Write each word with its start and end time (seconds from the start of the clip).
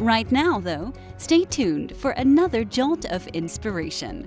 Right 0.00 0.32
now, 0.32 0.58
though, 0.58 0.94
stay 1.18 1.44
tuned 1.44 1.94
for 1.94 2.12
another 2.12 2.64
jolt 2.64 3.04
of 3.12 3.26
inspiration. 3.34 4.26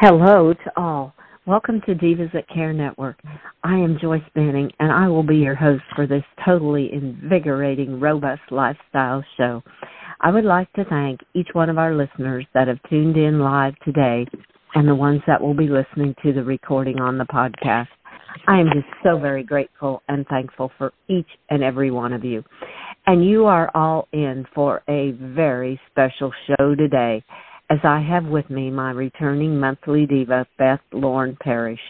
Hello 0.00 0.52
to 0.52 0.72
all. 0.76 1.14
Welcome 1.46 1.80
to 1.86 1.94
Divas 1.94 2.32
That 2.32 2.48
Care 2.48 2.72
Network. 2.72 3.20
I 3.62 3.74
am 3.74 3.98
Joyce 4.02 4.20
Benning, 4.34 4.72
and 4.80 4.90
I 4.90 5.06
will 5.06 5.22
be 5.22 5.36
your 5.36 5.54
host 5.54 5.84
for 5.94 6.08
this 6.08 6.24
totally 6.44 6.92
invigorating, 6.92 8.00
robust 8.00 8.42
lifestyle 8.50 9.22
show. 9.36 9.62
I 10.20 10.32
would 10.32 10.44
like 10.44 10.72
to 10.72 10.84
thank 10.86 11.20
each 11.34 11.50
one 11.52 11.70
of 11.70 11.78
our 11.78 11.94
listeners 11.94 12.44
that 12.52 12.66
have 12.66 12.82
tuned 12.90 13.16
in 13.16 13.38
live 13.38 13.74
today 13.84 14.26
and 14.74 14.88
the 14.88 14.94
ones 14.96 15.20
that 15.28 15.40
will 15.40 15.54
be 15.54 15.68
listening 15.68 16.16
to 16.24 16.32
the 16.32 16.42
recording 16.42 16.98
on 16.98 17.16
the 17.16 17.26
podcast. 17.26 17.86
I 18.46 18.58
am 18.58 18.66
just 18.74 18.86
so 19.04 19.18
very 19.18 19.44
grateful 19.44 20.02
and 20.08 20.26
thankful 20.26 20.72
for 20.78 20.92
each 21.08 21.28
and 21.48 21.62
every 21.62 21.90
one 21.90 22.12
of 22.12 22.24
you. 22.24 22.42
And 23.10 23.28
you 23.28 23.46
are 23.46 23.68
all 23.74 24.06
in 24.12 24.46
for 24.54 24.84
a 24.88 25.10
very 25.18 25.80
special 25.90 26.32
show 26.46 26.76
today 26.76 27.24
as 27.68 27.78
I 27.82 27.98
have 28.08 28.24
with 28.26 28.48
me 28.48 28.70
my 28.70 28.92
returning 28.92 29.58
monthly 29.58 30.06
diva, 30.06 30.46
Beth 30.58 30.78
Lauren 30.92 31.36
Parrish. 31.42 31.80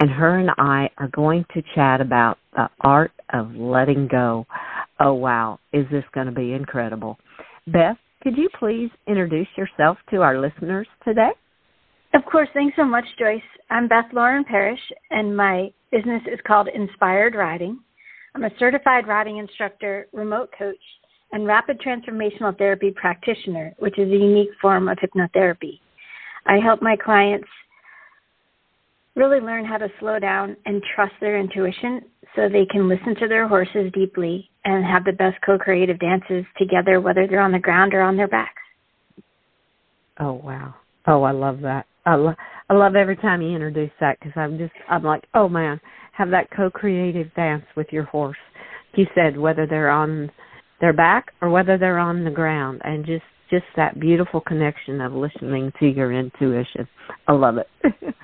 And 0.00 0.08
her 0.08 0.38
and 0.38 0.48
I 0.56 0.88
are 0.96 1.08
going 1.08 1.44
to 1.52 1.62
chat 1.74 2.00
about 2.00 2.38
the 2.56 2.70
art 2.80 3.12
of 3.34 3.54
letting 3.54 4.08
go. 4.08 4.46
Oh, 4.98 5.12
wow. 5.12 5.58
Is 5.74 5.84
this 5.92 6.04
going 6.14 6.28
to 6.28 6.32
be 6.32 6.54
incredible? 6.54 7.18
Beth, 7.66 7.98
could 8.22 8.38
you 8.38 8.48
please 8.58 8.88
introduce 9.06 9.48
yourself 9.58 9.98
to 10.12 10.22
our 10.22 10.40
listeners 10.40 10.88
today? 11.04 11.32
Of 12.14 12.22
course. 12.24 12.48
Thanks 12.54 12.74
so 12.74 12.86
much, 12.86 13.04
Joyce. 13.18 13.42
I'm 13.68 13.86
Beth 13.86 14.06
Lauren 14.14 14.44
Parrish, 14.44 14.80
and 15.10 15.36
my 15.36 15.74
business 15.92 16.22
is 16.32 16.40
called 16.46 16.68
Inspired 16.74 17.34
Riding. 17.34 17.80
I'm 18.34 18.44
a 18.44 18.50
certified 18.58 19.06
riding 19.06 19.38
instructor, 19.38 20.08
remote 20.12 20.50
coach, 20.58 20.76
and 21.32 21.46
rapid 21.46 21.80
transformational 21.80 22.56
therapy 22.56 22.90
practitioner, 22.90 23.74
which 23.78 23.98
is 23.98 24.08
a 24.08 24.16
unique 24.16 24.50
form 24.60 24.88
of 24.88 24.98
hypnotherapy. 24.98 25.80
I 26.46 26.58
help 26.58 26.82
my 26.82 26.96
clients 26.96 27.48
really 29.16 29.40
learn 29.40 29.64
how 29.64 29.78
to 29.78 29.88
slow 30.00 30.18
down 30.18 30.56
and 30.66 30.82
trust 30.94 31.12
their 31.20 31.38
intuition 31.38 32.02
so 32.34 32.48
they 32.48 32.66
can 32.66 32.88
listen 32.88 33.14
to 33.20 33.28
their 33.28 33.46
horses 33.46 33.90
deeply 33.92 34.50
and 34.64 34.84
have 34.84 35.04
the 35.04 35.12
best 35.12 35.36
co 35.46 35.56
creative 35.56 36.00
dances 36.00 36.44
together, 36.58 37.00
whether 37.00 37.26
they're 37.26 37.40
on 37.40 37.52
the 37.52 37.58
ground 37.58 37.94
or 37.94 38.02
on 38.02 38.16
their 38.16 38.28
backs. 38.28 38.52
Oh, 40.18 40.32
wow. 40.32 40.74
Oh, 41.06 41.22
I 41.22 41.32
love 41.32 41.60
that. 41.60 41.86
I, 42.06 42.16
lo- 42.16 42.34
I 42.68 42.74
love 42.74 42.96
every 42.96 43.16
time 43.16 43.42
you 43.42 43.54
introduce 43.54 43.90
that 44.00 44.18
because 44.18 44.32
I'm 44.36 44.58
just, 44.58 44.72
I'm 44.88 45.04
like, 45.04 45.24
oh 45.34 45.48
man, 45.48 45.80
have 46.16 46.30
that 46.30 46.48
co-creative 46.56 47.32
dance 47.34 47.64
with 47.76 47.88
your 47.90 48.04
horse. 48.04 48.36
He 48.94 49.06
said 49.14 49.36
whether 49.36 49.66
they're 49.66 49.90
on 49.90 50.30
their 50.80 50.92
back 50.92 51.32
or 51.40 51.50
whether 51.50 51.76
they're 51.78 51.98
on 51.98 52.24
the 52.24 52.30
ground, 52.30 52.80
and 52.84 53.04
just 53.04 53.24
just 53.50 53.64
that 53.76 54.00
beautiful 54.00 54.40
connection 54.40 55.00
of 55.00 55.12
listening 55.12 55.72
to 55.78 55.86
your 55.86 56.12
intuition. 56.12 56.88
I 57.28 57.32
love 57.32 57.58
it. 57.58 57.68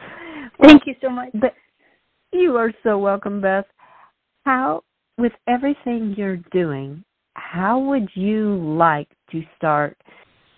Thank 0.62 0.82
you 0.86 0.94
so 1.00 1.10
much. 1.10 1.30
But 1.34 1.54
you 2.32 2.56
are 2.56 2.72
so 2.82 2.98
welcome, 2.98 3.40
Beth. 3.40 3.66
How, 4.44 4.82
with 5.18 5.32
everything 5.48 6.14
you're 6.16 6.40
doing, 6.52 7.04
how 7.34 7.78
would 7.80 8.08
you 8.14 8.56
like 8.76 9.08
to 9.32 9.42
start 9.56 9.96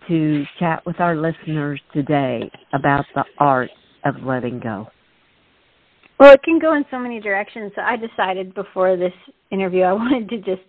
to 0.08 0.44
chat 0.58 0.84
with 0.86 1.00
our 1.00 1.16
listeners 1.16 1.80
today 1.92 2.50
about 2.72 3.04
the 3.14 3.24
art 3.38 3.70
of 4.04 4.14
letting 4.24 4.60
go? 4.60 4.86
Well, 6.22 6.34
it 6.34 6.44
can 6.44 6.60
go 6.60 6.74
in 6.74 6.84
so 6.88 7.00
many 7.00 7.18
directions. 7.18 7.72
So 7.74 7.82
I 7.82 7.96
decided 7.96 8.54
before 8.54 8.96
this 8.96 9.12
interview 9.50 9.82
I 9.82 9.92
wanted 9.92 10.28
to 10.28 10.36
just 10.36 10.62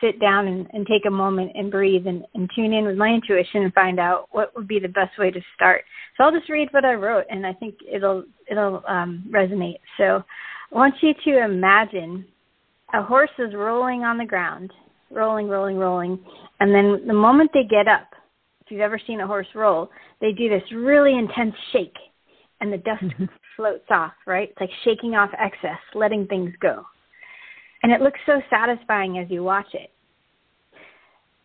sit 0.00 0.20
down 0.20 0.46
and, 0.46 0.68
and 0.72 0.86
take 0.86 1.04
a 1.04 1.10
moment 1.10 1.50
and 1.56 1.68
breathe 1.68 2.06
and, 2.06 2.24
and 2.34 2.48
tune 2.54 2.72
in 2.72 2.86
with 2.86 2.96
my 2.96 3.08
intuition 3.08 3.64
and 3.64 3.74
find 3.74 3.98
out 3.98 4.28
what 4.30 4.54
would 4.54 4.68
be 4.68 4.78
the 4.78 4.86
best 4.86 5.18
way 5.18 5.32
to 5.32 5.40
start. 5.56 5.82
So 6.16 6.22
I'll 6.22 6.30
just 6.30 6.48
read 6.48 6.68
what 6.70 6.84
I 6.84 6.92
wrote, 6.92 7.24
and 7.28 7.44
I 7.44 7.54
think 7.54 7.74
it'll 7.92 8.22
it'll 8.48 8.84
um, 8.86 9.28
resonate. 9.34 9.80
So 9.98 10.22
I 10.72 10.76
want 10.76 10.94
you 11.00 11.12
to 11.24 11.44
imagine 11.44 12.24
a 12.92 13.02
horse 13.02 13.30
is 13.40 13.52
rolling 13.52 14.02
on 14.02 14.16
the 14.16 14.24
ground, 14.24 14.70
rolling, 15.10 15.48
rolling, 15.48 15.76
rolling, 15.76 16.20
and 16.60 16.72
then 16.72 17.04
the 17.08 17.14
moment 17.14 17.50
they 17.52 17.64
get 17.64 17.88
up, 17.88 18.10
if 18.60 18.70
you've 18.70 18.80
ever 18.80 19.00
seen 19.04 19.18
a 19.22 19.26
horse 19.26 19.48
roll, 19.56 19.90
they 20.20 20.30
do 20.30 20.48
this 20.48 20.62
really 20.72 21.18
intense 21.18 21.54
shake, 21.72 21.96
and 22.60 22.72
the 22.72 22.78
dust 22.78 23.02
floats 23.56 23.86
off. 23.90 24.12
Right? 24.26 24.50
It's 24.50 24.60
like 24.60 24.70
shaking 24.84 25.14
off 25.14 25.30
excess, 25.38 25.80
letting 25.94 26.26
things 26.26 26.52
go. 26.60 26.84
And 27.82 27.92
it 27.92 28.00
looks 28.00 28.20
so 28.24 28.40
satisfying 28.48 29.18
as 29.18 29.30
you 29.30 29.44
watch 29.44 29.74
it. 29.74 29.90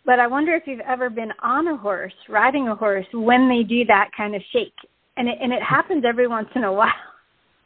But 0.05 0.19
I 0.19 0.27
wonder 0.27 0.55
if 0.55 0.63
you've 0.65 0.79
ever 0.79 1.09
been 1.09 1.31
on 1.43 1.67
a 1.67 1.77
horse, 1.77 2.13
riding 2.29 2.67
a 2.67 2.75
horse, 2.75 3.05
when 3.13 3.49
they 3.49 3.63
do 3.63 3.85
that 3.85 4.09
kind 4.15 4.35
of 4.35 4.41
shake. 4.51 4.73
And 5.17 5.27
it, 5.27 5.37
and 5.41 5.51
it 5.51 5.61
happens 5.61 6.03
every 6.07 6.27
once 6.27 6.47
in 6.55 6.63
a 6.63 6.71
while. 6.71 6.93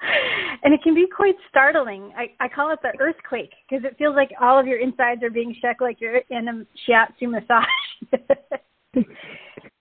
and 0.63 0.73
it 0.73 0.81
can 0.83 0.93
be 0.95 1.05
quite 1.07 1.35
startling. 1.49 2.11
I, 2.17 2.31
I 2.43 2.49
call 2.49 2.71
it 2.71 2.79
the 2.81 2.91
earthquake 2.99 3.51
because 3.69 3.85
it 3.85 3.97
feels 3.97 4.15
like 4.15 4.31
all 4.41 4.59
of 4.59 4.67
your 4.67 4.79
insides 4.79 5.23
are 5.23 5.29
being 5.29 5.55
shook 5.61 5.79
like 5.81 6.01
you're 6.01 6.17
in 6.29 6.47
a 6.47 6.65
shiatsu 6.89 7.29
massage. 7.29 7.65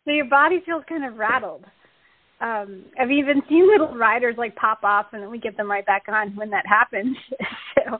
so 0.04 0.10
your 0.10 0.26
body 0.26 0.62
feels 0.64 0.84
kind 0.88 1.04
of 1.04 1.16
rattled. 1.16 1.64
Um, 2.42 2.86
I've 3.00 3.10
even 3.10 3.40
seen 3.48 3.68
little 3.68 3.96
riders 3.96 4.34
like 4.36 4.56
pop 4.56 4.82
off 4.82 5.06
and 5.12 5.22
then 5.22 5.30
we 5.30 5.38
get 5.38 5.56
them 5.56 5.70
right 5.70 5.86
back 5.86 6.04
on 6.08 6.34
when 6.34 6.50
that 6.50 6.66
happens. 6.66 7.16
so 7.76 7.98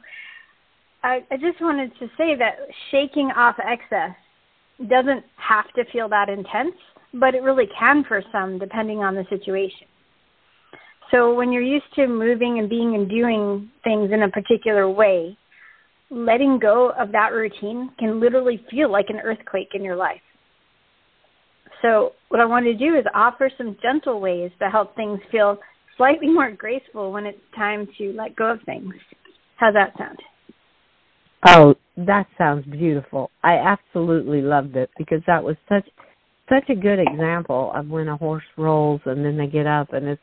I, 1.04 1.20
I 1.30 1.36
just 1.36 1.60
wanted 1.60 1.92
to 2.00 2.06
say 2.18 2.34
that 2.36 2.56
shaking 2.90 3.30
off 3.36 3.56
excess 3.64 4.16
doesn't 4.88 5.24
have 5.36 5.72
to 5.76 5.84
feel 5.92 6.08
that 6.08 6.28
intense, 6.28 6.74
but 7.14 7.34
it 7.36 7.42
really 7.42 7.68
can 7.78 8.04
for 8.04 8.22
some, 8.32 8.58
depending 8.58 8.98
on 8.98 9.14
the 9.14 9.24
situation. 9.30 9.86
So 11.12 11.34
when 11.34 11.52
you're 11.52 11.62
used 11.62 11.92
to 11.96 12.08
moving 12.08 12.58
and 12.58 12.68
being 12.68 12.94
and 12.94 13.08
doing 13.08 13.70
things 13.84 14.10
in 14.12 14.22
a 14.22 14.30
particular 14.30 14.88
way, 14.90 15.36
letting 16.10 16.58
go 16.58 16.92
of 16.98 17.12
that 17.12 17.32
routine 17.32 17.90
can 17.98 18.18
literally 18.18 18.64
feel 18.70 18.90
like 18.90 19.06
an 19.08 19.20
earthquake 19.22 19.68
in 19.74 19.84
your 19.84 19.96
life. 19.96 20.20
So 21.82 22.12
what 22.28 22.40
I 22.40 22.44
want 22.44 22.64
to 22.66 22.74
do 22.74 22.96
is 22.96 23.04
offer 23.14 23.50
some 23.58 23.76
gentle 23.82 24.20
ways 24.20 24.50
to 24.60 24.70
help 24.70 24.94
things 24.94 25.18
feel 25.30 25.58
slightly 25.96 26.28
more 26.28 26.50
graceful 26.52 27.12
when 27.12 27.26
it's 27.26 27.38
time 27.54 27.88
to 27.98 28.12
let 28.12 28.36
go 28.36 28.52
of 28.52 28.60
things. 28.64 28.94
How's 29.56 29.74
that 29.74 29.92
sound? 29.98 30.18
Oh, 31.44 31.74
that 31.96 32.26
sounds 32.38 32.64
beautiful. 32.66 33.30
I 33.42 33.54
absolutely 33.54 34.40
loved 34.40 34.76
it 34.76 34.90
because 34.96 35.20
that 35.26 35.42
was 35.42 35.56
such 35.68 35.88
such 36.48 36.68
a 36.68 36.74
good 36.74 36.98
example 36.98 37.72
of 37.74 37.88
when 37.88 38.08
a 38.08 38.16
horse 38.16 38.44
rolls 38.56 39.00
and 39.06 39.24
then 39.24 39.36
they 39.36 39.46
get 39.46 39.66
up 39.66 39.92
and 39.92 40.06
it's 40.06 40.22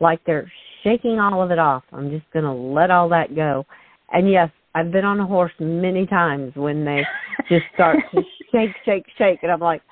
like 0.00 0.20
they're 0.26 0.50
shaking 0.82 1.18
all 1.18 1.42
of 1.42 1.50
it 1.50 1.58
off. 1.58 1.84
I'm 1.92 2.10
just 2.10 2.24
going 2.32 2.44
to 2.44 2.52
let 2.52 2.90
all 2.90 3.08
that 3.10 3.34
go. 3.34 3.64
And 4.10 4.30
yes, 4.30 4.50
I've 4.74 4.90
been 4.90 5.04
on 5.04 5.20
a 5.20 5.26
horse 5.26 5.52
many 5.60 6.06
times 6.06 6.52
when 6.56 6.84
they 6.84 7.02
just 7.48 7.64
start 7.74 7.98
to 8.12 8.22
shake, 8.52 8.70
shake, 8.84 9.04
shake, 9.16 9.40
and 9.42 9.52
I'm 9.52 9.60
like, 9.60 9.82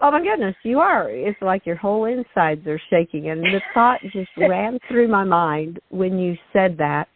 oh 0.00 0.10
my 0.10 0.22
goodness, 0.22 0.54
you 0.62 0.78
are. 0.80 1.08
It's 1.10 1.40
like 1.40 1.66
your 1.66 1.76
whole 1.76 2.04
insides 2.04 2.66
are 2.66 2.80
shaking. 2.90 3.30
And 3.30 3.42
the 3.42 3.60
thought 3.72 4.00
just 4.12 4.30
ran 4.36 4.78
through 4.88 5.08
my 5.08 5.24
mind 5.24 5.80
when 5.90 6.18
you 6.18 6.36
said 6.52 6.76
that. 6.78 7.08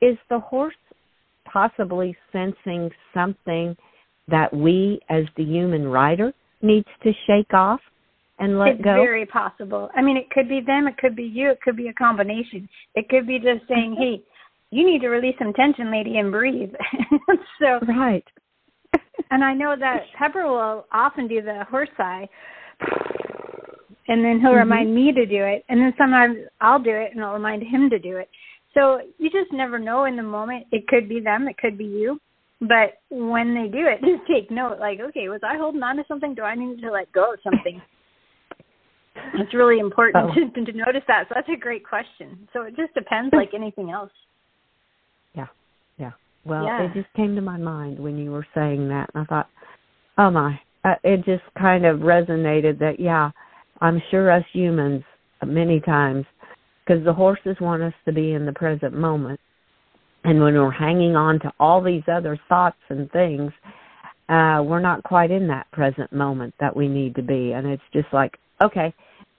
Is 0.00 0.18
the 0.28 0.38
horse 0.38 0.74
possibly 1.50 2.16
sensing 2.32 2.90
something 3.14 3.76
that 4.28 4.52
we 4.52 5.00
as 5.08 5.24
the 5.36 5.44
human 5.44 5.86
rider 5.86 6.32
needs 6.62 6.88
to 7.02 7.12
shake 7.26 7.52
off 7.54 7.80
and 8.38 8.58
let 8.58 8.70
it's 8.70 8.82
go? 8.82 8.94
very 8.94 9.26
possible. 9.26 9.88
I 9.94 10.02
mean, 10.02 10.16
it 10.16 10.28
could 10.30 10.48
be 10.48 10.60
them, 10.60 10.88
it 10.88 10.96
could 10.98 11.14
be 11.14 11.22
you, 11.22 11.50
it 11.50 11.60
could 11.62 11.76
be 11.76 11.88
a 11.88 11.92
combination. 11.94 12.68
It 12.94 13.08
could 13.08 13.26
be 13.26 13.38
just 13.38 13.68
saying, 13.68 13.96
"Hey, 13.98 14.22
you 14.70 14.84
need 14.84 15.00
to 15.02 15.08
release 15.08 15.36
some 15.38 15.52
tension, 15.52 15.90
lady, 15.90 16.18
and 16.18 16.32
breathe." 16.32 16.72
so 17.60 17.80
right. 17.86 18.24
And 19.30 19.44
I 19.44 19.54
know 19.54 19.74
that 19.78 20.00
Pepper 20.18 20.46
will 20.46 20.86
often 20.92 21.28
do 21.28 21.42
the 21.42 21.64
horse 21.70 21.88
eye, 21.98 22.28
and 24.08 24.24
then 24.24 24.40
he'll 24.40 24.50
mm-hmm. 24.50 24.58
remind 24.58 24.94
me 24.94 25.12
to 25.12 25.26
do 25.26 25.44
it, 25.44 25.64
and 25.68 25.80
then 25.80 25.92
sometimes 25.98 26.38
I'll 26.60 26.82
do 26.82 26.90
it, 26.90 27.10
and 27.14 27.24
I'll 27.24 27.34
remind 27.34 27.62
him 27.62 27.90
to 27.90 27.98
do 27.98 28.16
it. 28.16 28.28
So 28.74 29.00
you 29.18 29.30
just 29.30 29.52
never 29.52 29.78
know 29.78 30.04
in 30.04 30.16
the 30.16 30.22
moment. 30.22 30.66
It 30.72 30.86
could 30.88 31.08
be 31.08 31.20
them, 31.20 31.48
it 31.48 31.56
could 31.58 31.78
be 31.78 31.84
you. 31.84 32.20
But 32.60 32.98
when 33.10 33.54
they 33.54 33.68
do 33.68 33.86
it, 33.86 34.00
just 34.04 34.26
take 34.28 34.50
note. 34.50 34.78
Like, 34.78 35.00
okay, 35.00 35.28
was 35.28 35.40
I 35.44 35.56
holding 35.56 35.82
on 35.82 35.96
to 35.96 36.04
something? 36.08 36.34
Do 36.34 36.42
I 36.42 36.54
need 36.54 36.80
to 36.82 36.90
let 36.90 37.12
go 37.12 37.32
of 37.32 37.40
something? 37.42 37.80
It's 39.34 39.54
really 39.54 39.78
important 39.78 40.16
oh. 40.16 40.34
to, 40.54 40.64
to 40.64 40.72
notice 40.76 41.02
that. 41.06 41.26
So 41.28 41.34
that's 41.36 41.48
a 41.48 41.56
great 41.56 41.86
question. 41.86 42.48
So 42.52 42.62
it 42.62 42.74
just 42.76 42.92
depends, 42.94 43.32
like 43.32 43.50
anything 43.54 43.90
else. 43.90 44.10
Well, 46.44 46.64
yeah. 46.64 46.82
it 46.84 46.94
just 46.94 47.12
came 47.14 47.34
to 47.34 47.40
my 47.40 47.56
mind 47.56 47.98
when 47.98 48.18
you 48.18 48.30
were 48.30 48.46
saying 48.54 48.88
that, 48.88 49.10
and 49.14 49.22
I 49.22 49.26
thought, 49.26 49.48
oh 50.18 50.30
my, 50.30 50.58
uh, 50.84 50.94
it 51.02 51.24
just 51.24 51.42
kind 51.58 51.86
of 51.86 52.00
resonated 52.00 52.78
that 52.80 53.00
yeah, 53.00 53.30
I'm 53.80 54.02
sure 54.10 54.30
us 54.30 54.44
humans 54.52 55.02
many 55.44 55.80
times 55.80 56.24
because 56.84 57.04
the 57.04 57.12
horses 57.12 57.56
want 57.60 57.82
us 57.82 57.94
to 58.04 58.12
be 58.12 58.32
in 58.32 58.46
the 58.46 58.52
present 58.52 58.94
moment, 58.94 59.40
and 60.24 60.40
when 60.40 60.54
we're 60.54 60.70
hanging 60.70 61.16
on 61.16 61.40
to 61.40 61.52
all 61.58 61.82
these 61.82 62.04
other 62.12 62.38
thoughts 62.48 62.76
and 62.90 63.10
things, 63.10 63.52
uh, 64.28 64.62
we're 64.64 64.80
not 64.80 65.02
quite 65.02 65.30
in 65.30 65.48
that 65.48 65.70
present 65.72 66.12
moment 66.12 66.54
that 66.60 66.76
we 66.76 66.88
need 66.88 67.14
to 67.14 67.22
be, 67.22 67.52
and 67.52 67.66
it's 67.66 67.82
just 67.92 68.08
like 68.12 68.36
okay 68.62 68.94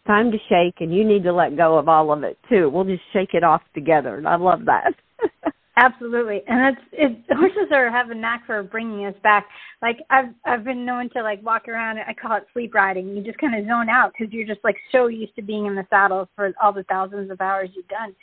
time 0.05 0.31
to 0.31 0.37
shake 0.49 0.75
and 0.81 0.93
you 0.93 1.03
need 1.03 1.23
to 1.23 1.33
let 1.33 1.57
go 1.57 1.77
of 1.77 1.87
all 1.87 2.11
of 2.11 2.23
it 2.23 2.37
too. 2.49 2.69
We'll 2.69 2.83
just 2.83 3.03
shake 3.13 3.33
it 3.33 3.43
off 3.43 3.61
together. 3.73 4.17
And 4.17 4.27
I 4.27 4.35
love 4.35 4.65
that. 4.65 4.93
Absolutely, 5.77 6.41
and 6.47 6.59
that's 6.77 6.85
it. 6.93 7.17
Horses 7.35 7.69
are 7.73 7.91
have 7.91 8.09
a 8.09 8.15
knack 8.15 8.45
for 8.45 8.63
bringing 8.63 9.05
us 9.05 9.15
back. 9.23 9.45
Like 9.81 9.97
I've 10.09 10.33
I've 10.45 10.63
been 10.63 10.85
known 10.85 11.09
to 11.11 11.21
like 11.21 11.43
walk 11.43 11.67
around. 11.67 11.97
I 11.99 12.13
call 12.13 12.37
it 12.37 12.43
sleep 12.53 12.73
riding. 12.73 13.09
You 13.15 13.21
just 13.21 13.37
kind 13.39 13.59
of 13.59 13.65
zone 13.67 13.89
out 13.89 14.13
because 14.17 14.33
you're 14.33 14.47
just 14.47 14.63
like 14.63 14.77
so 14.91 15.07
used 15.07 15.35
to 15.35 15.41
being 15.41 15.65
in 15.65 15.75
the 15.75 15.85
saddle 15.89 16.29
for 16.35 16.53
all 16.63 16.71
the 16.71 16.83
thousands 16.83 17.29
of 17.29 17.41
hours 17.41 17.69
you've 17.75 17.87
done. 17.89 18.15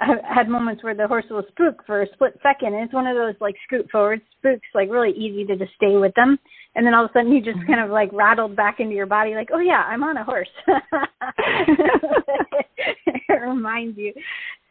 I've 0.00 0.22
had 0.24 0.48
moments 0.48 0.82
where 0.82 0.94
the 0.94 1.06
horse 1.06 1.24
will 1.30 1.44
spook 1.48 1.84
for 1.86 2.02
a 2.02 2.12
split 2.14 2.38
second, 2.42 2.74
and 2.74 2.84
it's 2.84 2.94
one 2.94 3.06
of 3.06 3.16
those 3.16 3.34
like 3.40 3.54
scoot 3.66 3.88
forward 3.92 4.20
spooks, 4.38 4.66
like 4.74 4.90
really 4.90 5.12
easy 5.12 5.44
to 5.46 5.56
just 5.56 5.74
stay 5.76 5.96
with 5.96 6.14
them 6.14 6.38
and 6.74 6.86
then 6.86 6.94
all 6.94 7.04
of 7.04 7.10
a 7.10 7.12
sudden 7.12 7.32
you 7.32 7.42
just 7.42 7.58
kind 7.66 7.80
of 7.80 7.90
like 7.90 8.12
rattled 8.12 8.54
back 8.56 8.80
into 8.80 8.94
your 8.94 9.06
body 9.06 9.34
like 9.34 9.48
oh 9.52 9.58
yeah 9.58 9.82
i'm 9.88 10.04
on 10.04 10.16
a 10.16 10.24
horse 10.24 10.48
it 13.28 13.42
reminds 13.42 13.98
you 13.98 14.12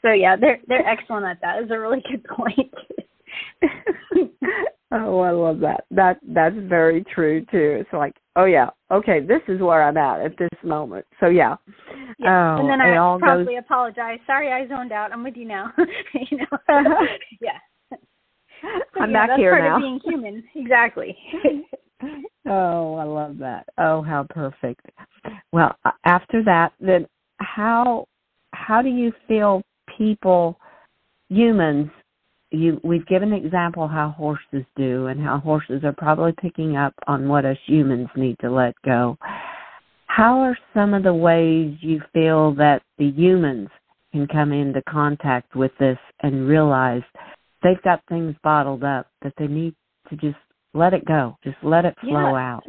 so 0.08 0.14
yeah 0.14 0.36
they're 0.40 0.60
they're 0.68 0.88
excellent 0.88 1.26
at 1.26 1.40
that 1.42 1.64
is 1.64 1.72
a 1.72 1.80
really 1.80 2.02
good 2.10 2.24
point 2.24 2.74
oh 4.94 5.20
i 5.20 5.32
love 5.32 5.60
that 5.60 5.84
that 5.92 6.18
that's 6.30 6.56
very 6.68 7.04
true 7.14 7.42
too 7.52 7.78
it's 7.80 7.92
like 7.94 8.14
oh 8.36 8.46
yeah 8.46 8.70
okay 8.92 9.20
this 9.20 9.42
is 9.48 9.60
where 9.60 9.84
i'm 9.84 9.98
at 9.98 10.22
at 10.22 10.38
this 10.38 10.50
moment 10.64 11.06
so 11.20 11.28
yeah 11.28 11.56
yeah. 12.20 12.56
Oh, 12.56 12.62
and 12.62 12.70
then 12.70 12.82
I 12.82 12.96
probably 13.20 13.56
goes... 13.56 13.64
apologize. 13.66 14.18
Sorry, 14.26 14.52
I 14.52 14.68
zoned 14.68 14.92
out. 14.92 15.12
I'm 15.12 15.24
with 15.24 15.36
you 15.36 15.46
now. 15.46 15.72
you 16.32 16.38
know, 16.38 16.58
yeah. 17.42 17.60
I'm 19.00 19.12
yeah, 19.12 19.28
back 19.28 19.38
here 19.38 19.60
now. 19.60 19.78
Being 19.78 20.00
human, 20.04 20.44
exactly 20.56 21.16
oh, 22.46 22.96
I 22.96 23.04
love 23.04 23.38
that. 23.40 23.68
Oh, 23.78 24.02
how 24.02 24.26
perfect. 24.30 24.82
Well, 25.52 25.76
after 26.06 26.44
that, 26.44 26.74
then 26.80 27.08
how 27.40 28.06
how 28.54 28.82
do 28.82 28.90
you 28.90 29.12
feel 29.28 29.62
people 29.98 30.58
humans 31.30 31.90
you 32.52 32.80
we've 32.84 33.06
given 33.08 33.34
an 33.34 33.46
example 33.46 33.88
how 33.88 34.10
horses 34.10 34.66
do 34.76 35.08
and 35.08 35.22
how 35.22 35.40
horses 35.40 35.84
are 35.84 35.94
probably 35.94 36.34
picking 36.42 36.78
up 36.78 36.94
on 37.08 37.28
what 37.28 37.46
us 37.46 37.58
humans 37.66 38.08
need 38.16 38.38
to 38.40 38.50
let 38.50 38.74
go. 38.86 39.18
How 40.08 40.40
are 40.40 40.58
some 40.74 40.94
of 40.94 41.04
the 41.04 41.14
ways 41.14 41.76
you 41.82 42.02
feel 42.14 42.56
that 42.56 42.82
the 42.98 43.08
humans 43.08 43.70
can 44.14 44.28
come 44.28 44.54
into 44.54 44.82
contact 44.90 45.56
with 45.56 45.72
this 45.80 45.98
and 46.22 46.48
realize 46.48 47.02
they've 47.62 47.82
got 47.84 48.02
things 48.08 48.36
bottled 48.44 48.84
up 48.84 49.08
that 49.22 49.34
they 49.38 49.48
need 49.48 49.76
to 50.10 50.16
just 50.16 50.38
let 50.74 50.94
it 50.94 51.06
go. 51.06 51.38
Just 51.44 51.58
let 51.64 51.86
it 51.86 51.96
flow 52.02 52.36
yeah. 52.36 52.54
out. 52.54 52.64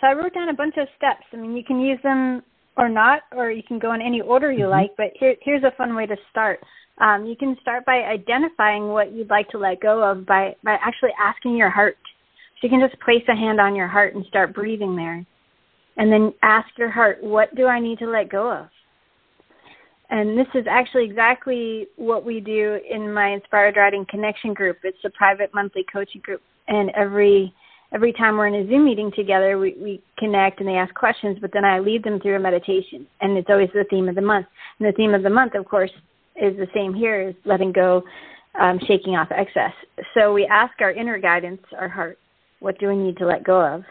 So 0.00 0.06
I 0.06 0.12
wrote 0.12 0.34
down 0.34 0.48
a 0.48 0.54
bunch 0.54 0.74
of 0.78 0.86
steps. 0.96 1.24
I 1.32 1.36
mean, 1.36 1.56
you 1.56 1.64
can 1.64 1.80
use 1.80 1.98
them 2.04 2.42
or 2.78 2.88
not, 2.88 3.22
or 3.36 3.50
you 3.50 3.62
can 3.62 3.78
go 3.78 3.92
in 3.92 4.00
any 4.00 4.20
order 4.20 4.50
you 4.50 4.60
mm-hmm. 4.60 4.70
like. 4.70 4.90
But 4.96 5.08
here, 5.18 5.36
here's 5.42 5.64
a 5.64 5.72
fun 5.76 5.94
way 5.94 6.06
to 6.06 6.16
start. 6.30 6.60
Um, 6.98 7.26
you 7.26 7.36
can 7.36 7.56
start 7.60 7.84
by 7.84 8.02
identifying 8.04 8.88
what 8.88 9.12
you'd 9.12 9.30
like 9.30 9.48
to 9.50 9.58
let 9.58 9.80
go 9.80 10.02
of 10.02 10.24
by 10.24 10.56
by 10.64 10.78
actually 10.82 11.10
asking 11.20 11.56
your 11.56 11.70
heart. 11.70 11.96
So 12.60 12.66
you 12.66 12.70
can 12.70 12.80
just 12.80 13.00
place 13.02 13.22
a 13.28 13.36
hand 13.36 13.60
on 13.60 13.76
your 13.76 13.86
heart 13.86 14.14
and 14.14 14.24
start 14.26 14.54
breathing 14.54 14.96
there, 14.96 15.24
and 15.96 16.12
then 16.12 16.32
ask 16.42 16.68
your 16.76 16.90
heart, 16.90 17.22
"What 17.22 17.54
do 17.54 17.66
I 17.66 17.78
need 17.78 17.98
to 18.00 18.06
let 18.06 18.30
go 18.30 18.50
of?" 18.50 18.68
And 20.10 20.38
this 20.38 20.48
is 20.54 20.66
actually 20.66 21.04
exactly 21.04 21.86
what 21.96 22.24
we 22.24 22.40
do 22.40 22.80
in 22.88 23.12
my 23.12 23.28
Inspired 23.28 23.76
Riding 23.76 24.06
Connection 24.06 24.54
group. 24.54 24.78
It's 24.82 25.04
a 25.04 25.10
private 25.10 25.52
monthly 25.52 25.84
coaching 25.92 26.22
group 26.22 26.40
and 26.66 26.90
every 26.90 27.52
every 27.92 28.12
time 28.12 28.36
we're 28.36 28.46
in 28.46 28.54
a 28.54 28.68
Zoom 28.68 28.84
meeting 28.84 29.10
together, 29.14 29.58
we, 29.58 29.74
we 29.80 30.02
connect 30.18 30.60
and 30.60 30.68
they 30.68 30.74
ask 30.74 30.94
questions, 30.94 31.38
but 31.40 31.50
then 31.52 31.64
I 31.64 31.78
lead 31.78 32.04
them 32.04 32.20
through 32.20 32.36
a 32.36 32.40
meditation, 32.40 33.06
and 33.20 33.36
it's 33.36 33.48
always 33.50 33.70
the 33.72 33.84
theme 33.90 34.08
of 34.08 34.14
the 34.14 34.22
month. 34.22 34.46
And 34.78 34.88
the 34.88 34.96
theme 34.96 35.14
of 35.14 35.22
the 35.22 35.30
month, 35.30 35.54
of 35.54 35.64
course, 35.64 35.90
is 36.36 36.56
the 36.56 36.68
same 36.74 36.94
here: 36.94 37.28
is 37.28 37.34
letting 37.44 37.72
go, 37.72 38.02
um, 38.60 38.78
shaking 38.86 39.16
off 39.16 39.28
excess. 39.30 39.72
So 40.14 40.32
we 40.32 40.46
ask 40.46 40.72
our 40.80 40.92
inner 40.92 41.18
guidance, 41.18 41.62
our 41.78 41.88
heart, 41.88 42.18
what 42.60 42.78
do 42.78 42.88
we 42.88 42.96
need 42.96 43.16
to 43.18 43.26
let 43.26 43.44
go 43.44 43.60
of, 43.60 43.84